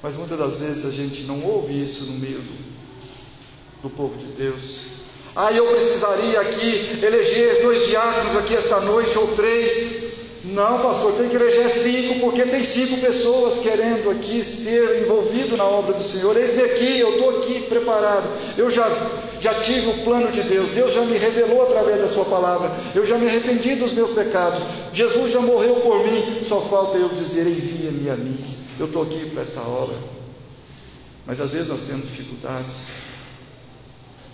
Mas 0.06 0.14
muitas 0.14 0.38
das 0.38 0.54
vezes 0.54 0.86
a 0.86 0.90
gente 0.92 1.24
não 1.24 1.42
ouve 1.44 1.82
isso 1.82 2.04
no 2.04 2.12
meio 2.12 2.38
do, 2.38 3.82
do 3.82 3.90
povo 3.90 4.16
de 4.16 4.26
Deus. 4.26 4.82
Ah, 5.34 5.52
eu 5.52 5.66
precisaria 5.66 6.40
aqui 6.42 7.00
eleger 7.02 7.60
dois 7.62 7.88
diáconos 7.88 8.36
aqui 8.36 8.54
esta 8.54 8.78
noite 8.82 9.18
ou 9.18 9.26
três. 9.34 10.04
Não, 10.44 10.78
pastor, 10.80 11.12
tem 11.14 11.28
que 11.28 11.34
eleger 11.34 11.68
cinco, 11.68 12.20
porque 12.20 12.44
tem 12.44 12.64
cinco 12.64 12.98
pessoas 12.98 13.58
querendo 13.58 14.08
aqui 14.12 14.44
ser 14.44 15.02
envolvido 15.02 15.56
na 15.56 15.64
obra 15.64 15.94
do 15.94 16.02
Senhor. 16.04 16.36
Eis-me 16.36 16.62
aqui, 16.62 17.00
eu 17.00 17.14
estou 17.14 17.38
aqui 17.38 17.62
preparado. 17.62 18.28
Eu 18.56 18.70
já, 18.70 18.88
já 19.40 19.54
tive 19.54 19.90
o 19.90 20.04
plano 20.04 20.30
de 20.30 20.42
Deus, 20.42 20.68
Deus 20.68 20.94
já 20.94 21.00
me 21.00 21.18
revelou 21.18 21.64
através 21.64 22.00
da 22.00 22.06
Sua 22.06 22.26
palavra. 22.26 22.70
Eu 22.94 23.04
já 23.04 23.18
me 23.18 23.26
arrependi 23.26 23.74
dos 23.74 23.92
meus 23.92 24.10
pecados. 24.10 24.62
Jesus 24.92 25.32
já 25.32 25.40
morreu 25.40 25.74
por 25.80 26.06
mim. 26.06 26.44
Só 26.44 26.60
falta 26.60 26.96
eu 26.96 27.08
dizer: 27.08 27.44
envia-me 27.48 28.08
a 28.08 28.14
mim. 28.14 28.56
Eu 28.78 28.86
estou 28.86 29.02
aqui 29.02 29.30
para 29.30 29.42
esta 29.42 29.60
obra. 29.60 29.96
Mas 31.26 31.40
às 31.40 31.50
vezes 31.50 31.66
nós 31.66 31.82
temos 31.82 32.08
dificuldades. 32.08 32.86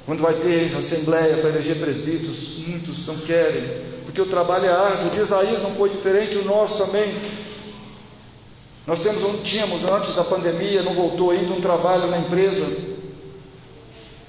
Quando 0.04 0.20
vai 0.20 0.34
ter 0.34 0.76
assembleia 0.76 1.38
para 1.38 1.50
eleger 1.50 1.78
presbíteros, 1.78 2.58
muitos 2.66 3.06
não 3.06 3.16
querem, 3.18 3.62
porque 4.04 4.20
o 4.20 4.26
trabalho 4.26 4.66
é 4.66 4.72
árduo. 4.72 5.10
De 5.10 5.20
Isaías 5.20 5.62
não 5.62 5.74
foi 5.74 5.90
diferente, 5.90 6.38
o 6.38 6.44
nosso 6.44 6.78
também. 6.84 7.14
Nós 8.84 8.98
temos, 8.98 9.22
tínhamos 9.44 9.84
antes 9.84 10.14
da 10.14 10.24
pandemia, 10.24 10.82
não 10.82 10.92
voltou 10.92 11.30
ainda, 11.30 11.54
um 11.54 11.60
trabalho 11.60 12.08
na 12.08 12.18
empresa. 12.18 12.66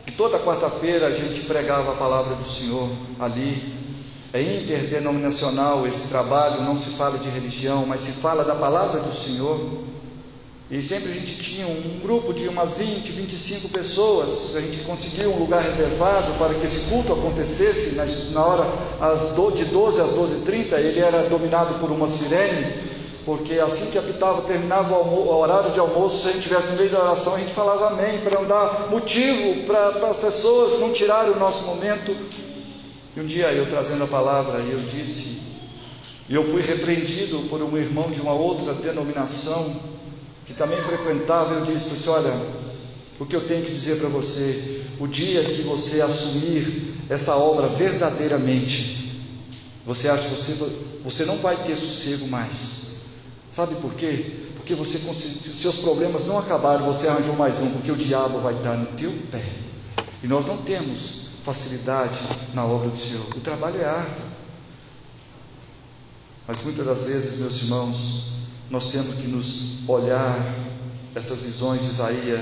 E 0.06 0.12
toda 0.12 0.40
quarta-feira 0.40 1.08
a 1.08 1.12
gente 1.12 1.42
pregava 1.42 1.94
a 1.94 1.96
palavra 1.96 2.36
do 2.36 2.46
Senhor 2.46 2.88
ali. 3.20 3.74
É 4.32 4.42
interdenominacional 4.42 5.88
esse 5.88 6.08
trabalho, 6.08 6.62
não 6.62 6.78
se 6.78 6.92
fala 6.92 7.18
de 7.18 7.30
religião, 7.30 7.86
mas 7.88 8.02
se 8.02 8.12
fala 8.14 8.44
da 8.44 8.56
palavra 8.56 9.00
do 9.00 9.12
Senhor. 9.12 9.83
E 10.74 10.82
sempre 10.82 11.12
a 11.12 11.14
gente 11.14 11.36
tinha 11.36 11.68
um 11.68 12.00
grupo 12.02 12.34
de 12.34 12.48
umas 12.48 12.74
20, 12.74 13.12
25 13.12 13.70
pessoas. 13.70 14.56
A 14.56 14.60
gente 14.60 14.80
conseguiu 14.80 15.32
um 15.32 15.38
lugar 15.38 15.62
reservado 15.62 16.34
para 16.40 16.56
que 16.56 16.66
esse 16.66 16.90
culto 16.90 17.14
acontecesse 17.14 17.92
na 18.32 18.44
hora 18.44 18.68
de 19.56 19.66
12 19.66 20.02
às 20.02 20.10
12h30. 20.10 20.74
Ele 20.80 21.00
era 21.00 21.30
dominado 21.30 21.76
por 21.76 21.92
uma 21.92 22.08
sirene, 22.08 22.74
porque 23.24 23.60
assim 23.60 23.92
que 23.92 24.00
apitava, 24.00 24.42
terminava 24.42 24.96
o 24.96 25.38
horário 25.38 25.70
de 25.70 25.80
almoço, 25.80 26.24
se 26.24 26.30
a 26.30 26.32
gente 26.32 26.48
estivesse 26.48 26.70
no 26.70 26.76
meio 26.76 26.90
da 26.90 27.04
oração, 27.04 27.36
a 27.36 27.40
gente 27.40 27.54
falava 27.54 27.90
amém, 27.90 28.22
para 28.22 28.40
não 28.40 28.48
dar 28.48 28.88
motivo 28.90 29.68
para 29.68 30.10
as 30.10 30.18
pessoas 30.18 30.80
não 30.80 30.92
tirarem 30.92 31.34
o 31.34 31.40
nosso 31.40 31.66
momento. 31.66 32.18
E 33.16 33.20
um 33.20 33.28
dia 33.28 33.52
eu 33.52 33.68
trazendo 33.68 34.06
a 34.06 34.08
palavra, 34.08 34.58
eu 34.58 34.80
disse, 34.80 35.38
e 36.28 36.34
eu 36.34 36.44
fui 36.44 36.64
repreendido 36.64 37.42
por 37.48 37.62
um 37.62 37.78
irmão 37.78 38.10
de 38.10 38.20
uma 38.20 38.34
outra 38.34 38.74
denominação 38.74 39.93
que 40.46 40.54
também 40.54 40.78
frequentava, 40.78 41.54
eu 41.54 41.66
disse: 41.66 42.10
Olha, 42.10 42.34
o 43.20 43.26
que 43.26 43.36
eu 43.36 43.48
tenho 43.48 43.66
que 43.66 43.72
dizer 43.72 44.00
para 44.00 44.10
você, 44.10 44.84
o 45.00 45.08
dia 45.08 45.44
que 45.44 45.62
você 45.62 46.02
assumir 46.02 46.96
essa 47.10 47.36
obra 47.36 47.68
verdadeiramente, 47.68 49.22
você 49.86 50.10
acha 50.10 50.28
que 50.28 50.36
você, 50.36 50.56
você 51.04 51.26
não 51.26 51.38
vai 51.38 51.56
ter 51.64 51.76
sossego 51.76 52.28
mais. 52.28 52.94
Sabe 53.52 53.76
por 53.76 53.94
quê? 53.94 54.32
Porque 54.56 54.74
você 54.74 54.98
se 54.98 55.54
seus 55.62 55.78
problemas 55.78 56.26
não 56.26 56.40
acabaram, 56.40 56.86
você 56.86 57.08
arranjou 57.08 57.36
mais 57.36 57.60
um, 57.60 57.70
porque 57.72 57.92
o 57.92 57.96
diabo 57.96 58.40
vai 58.40 58.54
estar 58.56 58.76
no 58.76 58.86
teu 58.98 59.12
pé. 59.32 59.44
E 60.24 60.28
nós 60.28 60.46
não 60.46 60.58
temos 60.58 61.24
facilidade 61.44 62.20
na 62.54 62.66
obra 62.66 62.90
do 62.90 62.98
Senhor. 62.98 63.26
O 63.36 63.42
trabalho 63.42 63.80
é 63.80 63.86
árduo. 63.86 64.34
Mas 66.48 66.64
muitas 66.64 66.86
das 66.86 67.04
vezes, 67.04 67.40
meus 67.40 67.62
irmãos, 67.62 68.34
nós 68.70 68.92
temos 68.92 69.16
que 69.16 69.28
nos 69.28 69.88
olhar 69.88 70.38
essas 71.16 71.42
visões 71.42 71.82
de 71.82 71.92
Isaías, 71.92 72.42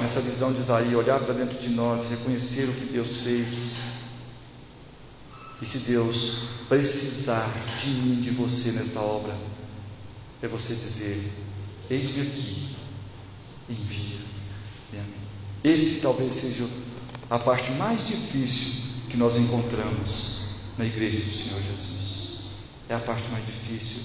nessa 0.00 0.20
visão 0.20 0.52
de 0.52 0.60
Isaías, 0.60 0.94
olhar 0.94 1.20
para 1.20 1.34
dentro 1.34 1.58
de 1.58 1.70
nós, 1.70 2.08
reconhecer 2.08 2.68
o 2.68 2.72
que 2.72 2.86
Deus 2.86 3.18
fez. 3.18 3.76
E 5.60 5.66
se 5.66 5.78
Deus 5.78 6.42
precisar 6.68 7.48
de 7.80 7.90
mim, 7.90 8.20
de 8.20 8.30
você 8.30 8.72
nesta 8.72 9.00
obra, 9.00 9.36
é 10.42 10.48
você 10.48 10.74
dizer: 10.74 11.32
Eis-me 11.88 12.22
aqui, 12.22 12.76
envia-me 13.68 14.98
a 14.98 15.02
mim. 15.02 15.14
Esse 15.64 16.00
talvez 16.00 16.34
seja 16.34 16.66
a 17.30 17.38
parte 17.38 17.70
mais 17.72 18.06
difícil 18.06 18.82
que 19.08 19.16
nós 19.16 19.36
encontramos 19.36 20.42
na 20.76 20.84
igreja 20.84 21.20
do 21.20 21.30
Senhor 21.30 21.62
Jesus. 21.62 22.42
É 22.88 22.94
a 22.94 22.98
parte 22.98 23.28
mais 23.30 23.46
difícil 23.46 24.02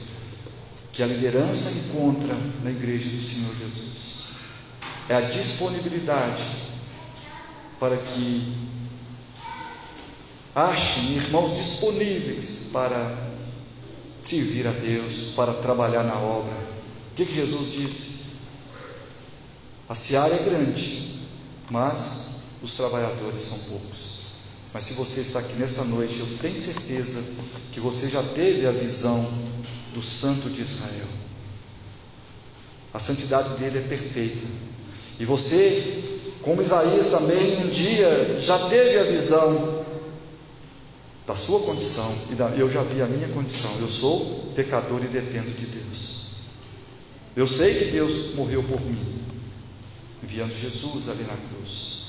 que 0.98 1.04
a 1.04 1.06
liderança 1.06 1.70
encontra 1.70 2.36
na 2.64 2.72
igreja 2.72 3.08
do 3.08 3.22
Senhor 3.22 3.56
Jesus. 3.56 4.30
É 5.08 5.14
a 5.14 5.22
disponibilidade 5.22 6.42
para 7.80 7.96
que 7.98 8.58
achem 10.56 11.12
irmãos 11.12 11.56
disponíveis 11.56 12.70
para 12.74 13.16
servir 14.24 14.66
a 14.66 14.72
Deus, 14.72 15.34
para 15.36 15.54
trabalhar 15.54 16.02
na 16.02 16.18
obra. 16.18 16.58
O 17.12 17.16
que, 17.16 17.28
que 17.28 17.36
Jesus 17.36 17.74
disse? 17.74 18.12
A 19.88 19.94
seara 19.94 20.34
é 20.34 20.44
grande, 20.44 21.22
mas 21.70 22.38
os 22.64 22.74
trabalhadores 22.74 23.42
são 23.42 23.60
poucos. 23.70 24.22
Mas 24.74 24.86
se 24.86 24.94
você 24.94 25.22
está 25.22 25.38
aqui 25.38 25.54
nessa 25.60 25.84
noite, 25.84 26.20
eu 26.22 26.38
tenho 26.42 26.58
certeza 26.58 27.24
que 27.72 27.80
você 27.80 28.10
já 28.10 28.24
teve 28.24 28.66
a 28.66 28.72
visão 28.72 29.47
do 29.98 30.04
Santo 30.04 30.48
de 30.52 30.62
Israel. 30.62 31.08
A 32.94 33.00
santidade 33.00 33.56
dele 33.56 33.80
é 33.80 33.82
perfeita. 33.82 34.46
E 35.20 35.26
você, 35.26 36.22
como 36.44 36.62
Isaías 36.62 37.08
também, 37.08 37.64
um 37.64 37.68
dia 37.68 38.40
já 38.40 38.70
teve 38.70 39.00
a 39.00 39.04
visão 39.06 39.84
da 41.26 41.36
sua 41.36 41.62
condição, 41.62 42.16
e 42.32 42.36
da, 42.36 42.46
eu 42.50 42.70
já 42.70 42.84
vi 42.84 43.02
a 43.02 43.08
minha 43.08 43.28
condição. 43.30 43.72
Eu 43.80 43.90
sou 43.90 44.52
pecador 44.56 45.04
e 45.04 45.08
dependo 45.08 45.50
de 45.52 45.66
Deus. 45.66 46.28
Eu 47.36 47.48
sei 47.48 47.80
que 47.80 47.86
Deus 47.86 48.36
morreu 48.36 48.62
por 48.64 48.80
mim, 48.80 49.20
enviando 50.24 50.56
Jesus 50.56 51.10
ali 51.10 51.24
na 51.24 51.36
cruz. 51.50 52.04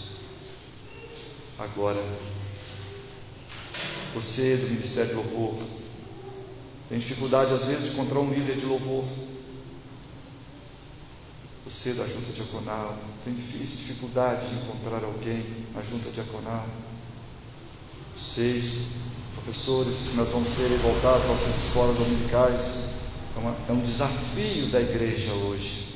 Agora, 1.58 2.02
você 4.14 4.56
do 4.58 4.68
Ministério 4.68 5.08
de 5.08 5.16
Louvor 5.16 5.77
tem 6.88 6.98
dificuldade 6.98 7.52
às 7.52 7.66
vezes 7.66 7.84
de 7.84 7.88
encontrar 7.90 8.20
um 8.20 8.30
líder 8.30 8.56
de 8.56 8.64
louvor. 8.64 9.04
Você 11.66 11.92
da 11.92 12.06
junta 12.06 12.32
diaconal 12.32 12.96
tem 13.22 13.34
difícil 13.34 13.76
dificuldade 13.76 14.48
de 14.48 14.54
encontrar 14.54 15.04
alguém 15.04 15.44
na 15.74 15.82
junta 15.82 16.08
diaconal. 16.10 16.66
Vocês, 18.16 18.72
professores, 19.34 20.14
nós 20.14 20.30
vamos 20.30 20.50
ter 20.52 20.66
voltar 20.78 21.16
às 21.16 21.26
nossas 21.26 21.62
escolas 21.62 21.94
dominicais. 21.96 22.78
É, 23.36 23.38
uma, 23.38 23.54
é 23.68 23.72
um 23.72 23.80
desafio 23.80 24.70
da 24.70 24.80
igreja 24.80 25.30
hoje. 25.32 25.94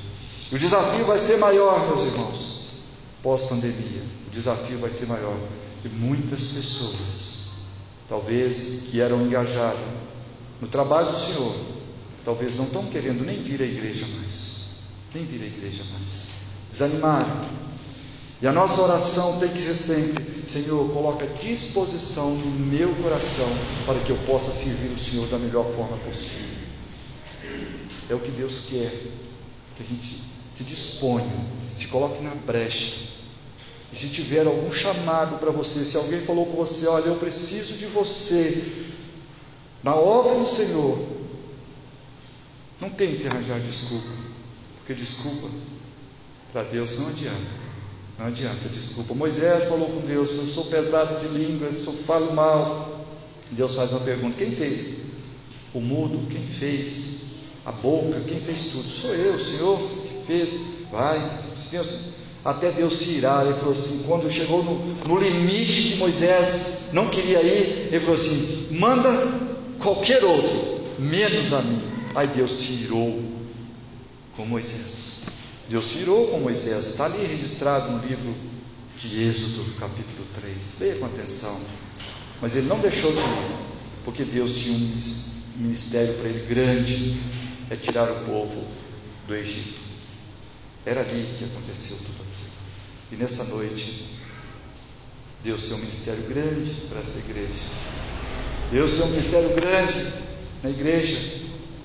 E 0.50 0.54
o 0.54 0.58
desafio 0.58 1.06
vai 1.06 1.18
ser 1.18 1.38
maior, 1.38 1.86
meus 1.86 2.02
irmãos, 2.02 2.66
pós-pandemia. 3.22 4.02
O 4.28 4.30
desafio 4.30 4.78
vai 4.78 4.90
ser 4.90 5.06
maior. 5.06 5.36
E 5.82 5.88
muitas 5.88 6.48
pessoas, 6.48 7.48
talvez 8.06 8.82
que 8.90 9.00
eram 9.00 9.22
engajadas 9.22 9.80
no 10.62 10.68
trabalho 10.68 11.10
do 11.10 11.18
Senhor, 11.18 11.56
talvez 12.24 12.56
não 12.56 12.66
estão 12.66 12.86
querendo 12.86 13.26
nem 13.26 13.42
vir 13.42 13.60
à 13.60 13.64
igreja 13.64 14.06
mais. 14.16 14.60
Nem 15.12 15.24
vir 15.24 15.42
à 15.42 15.46
igreja 15.46 15.82
mais. 15.92 16.26
Desanimaram. 16.70 17.48
E 18.40 18.46
a 18.46 18.52
nossa 18.52 18.80
oração 18.80 19.40
tem 19.40 19.48
que 19.48 19.60
ser 19.60 19.74
sempre: 19.74 20.48
Senhor, 20.48 20.88
coloca 20.92 21.26
disposição 21.26 22.30
no 22.30 22.66
meu 22.66 22.94
coração 22.94 23.48
para 23.84 23.98
que 23.98 24.10
eu 24.10 24.16
possa 24.18 24.52
servir 24.52 24.92
o 24.92 24.98
Senhor 24.98 25.26
da 25.26 25.36
melhor 25.36 25.64
forma 25.64 25.96
possível. 25.96 26.62
É 28.08 28.14
o 28.14 28.20
que 28.20 28.30
Deus 28.30 28.66
quer, 28.70 28.90
que 29.76 29.82
a 29.82 29.84
gente 29.84 30.22
se 30.54 30.62
disponha, 30.62 31.44
se 31.74 31.88
coloque 31.88 32.22
na 32.22 32.36
brecha 32.36 33.10
e 33.92 33.96
se 33.96 34.08
tiver 34.08 34.46
algum 34.46 34.72
chamado 34.72 35.38
para 35.38 35.50
você, 35.50 35.84
se 35.84 35.98
alguém 35.98 36.20
falou 36.22 36.46
com 36.46 36.56
você, 36.56 36.86
olha, 36.86 37.06
eu 37.06 37.16
preciso 37.16 37.74
de 37.74 37.84
você 37.86 38.91
na 39.82 39.94
obra 39.94 40.38
do 40.38 40.46
Senhor, 40.46 40.98
não 42.80 42.90
tente 42.90 43.26
arranjar 43.26 43.58
desculpa, 43.60 44.08
porque 44.78 44.94
desculpa 44.94 45.48
para 46.52 46.64
Deus 46.64 46.98
não 46.98 47.08
adianta. 47.08 47.62
Não 48.18 48.26
adianta, 48.26 48.68
desculpa. 48.68 49.14
Moisés 49.14 49.64
falou 49.64 49.88
com 49.88 50.06
Deus: 50.06 50.36
Eu 50.36 50.46
sou 50.46 50.66
pesado 50.66 51.18
de 51.18 51.28
língua, 51.28 51.68
eu 51.68 51.92
falo 51.94 52.34
mal. 52.34 53.06
Deus 53.50 53.74
faz 53.74 53.90
uma 53.92 54.00
pergunta: 54.00 54.36
Quem 54.36 54.50
fez 54.50 54.98
o 55.72 55.80
mudo? 55.80 56.28
Quem 56.30 56.46
fez 56.46 57.22
a 57.64 57.72
boca? 57.72 58.20
Quem 58.20 58.38
fez 58.38 58.66
tudo? 58.66 58.86
Sou 58.86 59.14
eu, 59.14 59.38
Senhor, 59.38 59.78
que 59.78 60.26
fez. 60.26 60.60
Vai, 60.90 61.18
até 62.44 62.70
Deus 62.70 62.96
se 62.96 63.12
irar. 63.12 63.46
Ele 63.46 63.54
falou 63.54 63.72
assim: 63.72 64.04
quando 64.06 64.30
chegou 64.30 64.62
no, 64.62 64.78
no 65.08 65.18
limite 65.18 65.82
que 65.84 65.96
Moisés 65.96 66.90
não 66.92 67.08
queria 67.08 67.42
ir, 67.42 67.88
ele 67.88 68.00
falou 68.00 68.14
assim: 68.14 68.68
manda 68.70 69.10
qualquer 69.82 70.24
outro, 70.24 70.86
menos 70.98 71.52
a 71.52 71.60
mim. 71.60 71.82
Aí 72.14 72.26
Deus 72.28 72.52
se 72.52 72.72
irou 72.84 73.22
com 74.36 74.46
Moisés. 74.46 75.22
Deus 75.68 75.86
se 75.86 75.98
irou 75.98 76.28
com 76.28 76.38
Moisés, 76.38 76.86
está 76.86 77.06
ali 77.06 77.24
registrado 77.24 77.90
no 77.90 78.06
livro 78.06 78.34
de 78.96 79.22
Êxodo, 79.22 79.64
capítulo 79.78 80.26
3. 80.34 80.54
Leia 80.80 80.96
com 80.96 81.06
atenção. 81.06 81.60
Mas 82.40 82.54
ele 82.56 82.66
não 82.66 82.78
deixou 82.78 83.12
de 83.12 83.18
ir, 83.18 83.56
porque 84.04 84.24
Deus 84.24 84.54
tinha 84.54 84.74
um 84.74 85.62
ministério 85.62 86.14
para 86.14 86.28
ele 86.28 86.46
grande: 86.46 87.16
é 87.70 87.76
tirar 87.76 88.10
o 88.10 88.24
povo 88.24 88.64
do 89.26 89.34
Egito. 89.34 89.80
Era 90.84 91.00
ali 91.00 91.26
que 91.38 91.44
aconteceu 91.44 91.96
tudo 91.96 92.22
e 93.12 93.16
nessa 93.16 93.44
noite, 93.44 94.08
Deus 95.44 95.64
tem 95.64 95.74
um 95.74 95.80
ministério 95.80 96.22
grande 96.22 96.72
para 96.88 97.00
esta 97.00 97.18
igreja. 97.18 97.60
Deus 98.72 98.92
tem 98.92 99.02
um 99.02 99.08
ministério 99.08 99.54
grande 99.54 100.12
na 100.62 100.70
igreja, 100.70 101.18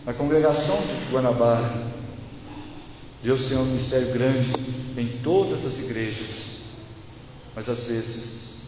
na 0.06 0.14
congregação 0.14 0.78
de 0.78 1.12
Guanabara. 1.12 1.86
Deus 3.22 3.44
tem 3.44 3.58
um 3.58 3.66
ministério 3.66 4.14
grande 4.14 4.54
em 4.98 5.06
todas 5.22 5.66
as 5.66 5.80
igrejas. 5.80 6.62
Mas 7.54 7.68
às 7.68 7.84
vezes, 7.84 8.60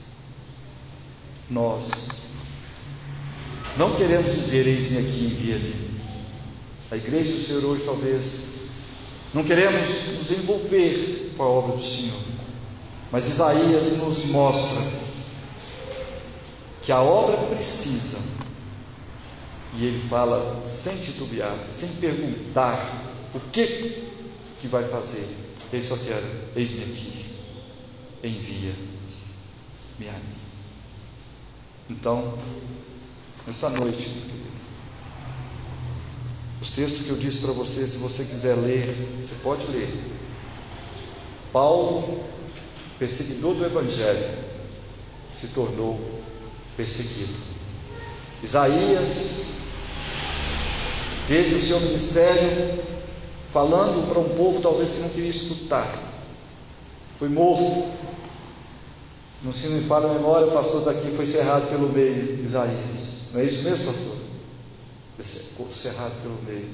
nós 1.50 2.10
não 3.78 3.96
queremos 3.96 4.36
dizer: 4.36 4.68
Eis-me 4.68 4.98
aqui, 4.98 5.24
envia-me. 5.24 5.90
A 6.92 6.98
igreja 6.98 7.32
do 7.32 7.40
Senhor 7.40 7.64
hoje, 7.64 7.84
talvez, 7.86 8.40
não 9.34 9.46
queremos 9.46 9.88
nos 10.18 10.30
envolver 10.32 11.32
com 11.38 11.44
a 11.44 11.48
obra 11.48 11.78
do 11.78 11.86
Senhor. 11.86 12.20
Mas 13.14 13.30
Isaías 13.30 13.96
nos 13.96 14.26
mostra 14.26 15.09
que 16.82 16.92
a 16.92 17.02
obra 17.02 17.38
precisa, 17.48 18.18
e 19.76 19.86
ele 19.86 20.08
fala 20.10 20.64
sem 20.66 20.98
titubear, 20.98 21.56
sem 21.70 21.90
perguntar 21.94 22.80
o 23.34 23.40
que 23.52 24.10
que 24.60 24.68
vai 24.68 24.84
fazer. 24.88 25.28
Ele 25.72 25.84
só 25.84 25.96
quer, 25.98 26.22
eis-me 26.56 26.84
aqui, 26.84 27.36
envia-me 28.24 30.10
a 30.10 30.14
mim. 30.14 30.40
Então, 31.90 32.38
nesta 33.46 33.70
noite, 33.70 34.12
os 36.62 36.72
textos 36.72 37.06
que 37.06 37.10
eu 37.10 37.18
disse 37.18 37.42
para 37.42 37.54
você, 37.54 37.86
se 37.86 37.98
você 37.98 38.26
quiser 38.26 38.56
ler, 38.56 38.88
você 39.22 39.36
pode 39.44 39.68
ler. 39.68 39.90
Paulo 41.54 42.30
perseguidor 43.00 43.56
do 43.56 43.66
Evangelho, 43.66 44.38
se 45.34 45.48
tornou 45.48 46.19
perseguido. 46.80 47.34
Isaías 48.42 49.42
teve 51.28 51.56
o 51.56 51.62
seu 51.62 51.78
ministério 51.82 52.82
falando 53.52 54.08
para 54.08 54.18
um 54.18 54.30
povo 54.30 54.62
talvez 54.62 54.94
que 54.94 55.00
não 55.00 55.10
queria 55.10 55.30
escutar. 55.30 55.94
Foi 57.16 57.28
morto. 57.28 57.92
Não 59.44 59.52
se 59.52 59.68
me 59.70 59.84
fala 59.84 60.10
a 60.10 60.14
memória, 60.14 60.48
o 60.48 60.52
pastor 60.52 60.86
daqui 60.86 61.12
foi 61.12 61.26
cerrado 61.26 61.68
pelo 61.70 61.90
meio, 61.90 62.46
Isaías. 62.46 63.28
Não 63.34 63.42
é 63.42 63.44
isso 63.44 63.64
mesmo, 63.64 63.86
pastor? 63.88 64.16
Cerrado 65.74 66.14
pelo 66.22 66.42
meio. 66.46 66.70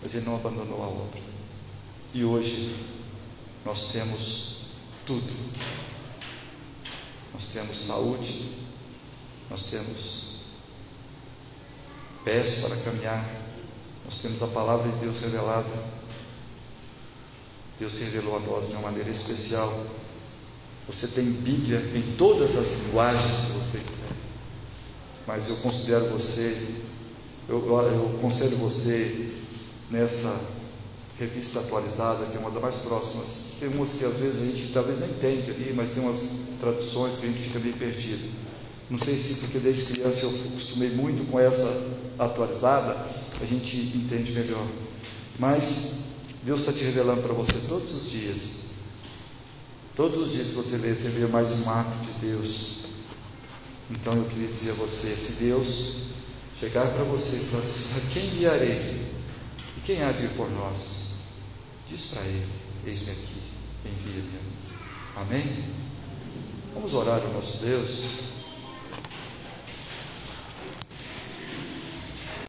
Mas 0.00 0.14
ele 0.14 0.26
não 0.26 0.36
abandonou 0.36 0.80
a 0.80 0.86
obra. 0.86 1.20
E 2.14 2.24
hoje 2.24 2.72
nós 3.64 3.86
temos 3.86 4.60
tudo. 5.04 5.34
Nós 7.32 7.48
temos 7.48 7.76
saúde, 7.76 8.59
nós 9.50 9.64
temos 9.64 10.30
pés 12.24 12.56
para 12.56 12.76
caminhar. 12.76 13.28
Nós 14.04 14.16
temos 14.16 14.42
a 14.42 14.46
palavra 14.46 14.90
de 14.92 14.98
Deus 14.98 15.18
revelada. 15.18 15.68
Deus 17.78 17.92
se 17.92 18.04
revelou 18.04 18.36
a 18.36 18.40
nós 18.40 18.68
de 18.68 18.74
uma 18.74 18.82
maneira 18.82 19.10
especial. 19.10 19.86
Você 20.86 21.08
tem 21.08 21.24
Bíblia 21.24 21.78
em 21.94 22.16
todas 22.16 22.56
as 22.56 22.72
linguagens, 22.72 23.40
se 23.40 23.52
você 23.52 23.78
quiser. 23.78 24.16
Mas 25.26 25.48
eu 25.48 25.56
considero 25.56 26.06
você, 26.10 26.56
eu, 27.48 27.58
eu 27.58 28.18
conselho 28.20 28.56
você 28.56 29.30
nessa 29.90 30.40
revista 31.18 31.60
atualizada, 31.60 32.26
que 32.26 32.36
é 32.36 32.40
uma 32.40 32.50
das 32.50 32.62
mais 32.62 32.76
próximas. 32.76 33.54
Tem 33.58 33.68
umas 33.68 33.92
que 33.92 34.04
às 34.04 34.18
vezes 34.18 34.42
a 34.42 34.46
gente 34.46 34.72
talvez 34.72 35.00
não 35.00 35.08
entende 35.08 35.50
ali, 35.50 35.72
mas 35.74 35.90
tem 35.90 36.02
umas 36.02 36.36
traduções 36.60 37.18
que 37.18 37.26
a 37.26 37.28
gente 37.28 37.42
fica 37.42 37.58
meio 37.58 37.76
perdido. 37.76 38.49
Não 38.90 38.98
sei 38.98 39.16
se 39.16 39.34
porque 39.34 39.60
desde 39.60 39.84
criança 39.84 40.24
eu 40.24 40.30
acostumei 40.48 40.90
muito 40.90 41.24
com 41.30 41.38
essa 41.38 41.64
atualizada, 42.18 42.96
a 43.40 43.44
gente 43.44 43.76
entende 43.76 44.32
melhor. 44.32 44.66
Mas 45.38 45.92
Deus 46.42 46.60
está 46.60 46.72
te 46.72 46.82
revelando 46.82 47.22
para 47.22 47.32
você 47.32 47.52
todos 47.68 47.94
os 47.94 48.10
dias. 48.10 48.70
Todos 49.94 50.18
os 50.18 50.32
dias 50.32 50.48
que 50.48 50.54
você 50.54 50.76
lê, 50.78 50.92
você 50.92 51.08
vê 51.08 51.26
mais 51.26 51.52
um 51.60 51.70
ato 51.70 51.96
de 51.98 52.26
Deus. 52.26 52.80
Então 53.90 54.12
eu 54.14 54.24
queria 54.24 54.48
dizer 54.48 54.70
a 54.70 54.74
você: 54.74 55.14
se 55.16 55.32
Deus 55.32 55.96
chegar 56.58 56.86
para 56.92 57.04
você 57.04 57.36
e 57.36 57.44
falar 57.46 57.62
assim, 57.62 57.86
a 57.96 58.12
quem 58.12 58.26
enviarei? 58.26 59.10
E 59.76 59.80
quem 59.84 60.02
há 60.02 60.10
de 60.10 60.24
ir 60.24 60.30
por 60.30 60.50
nós? 60.50 61.12
Diz 61.86 62.06
para 62.06 62.22
ele: 62.22 62.48
Eis-me 62.86 63.12
aqui, 63.12 63.42
envia-me. 63.84 64.40
Amém? 65.16 65.64
Vamos 66.74 66.92
orar 66.94 67.20
ao 67.20 67.32
nosso 67.32 67.58
Deus. 67.58 68.29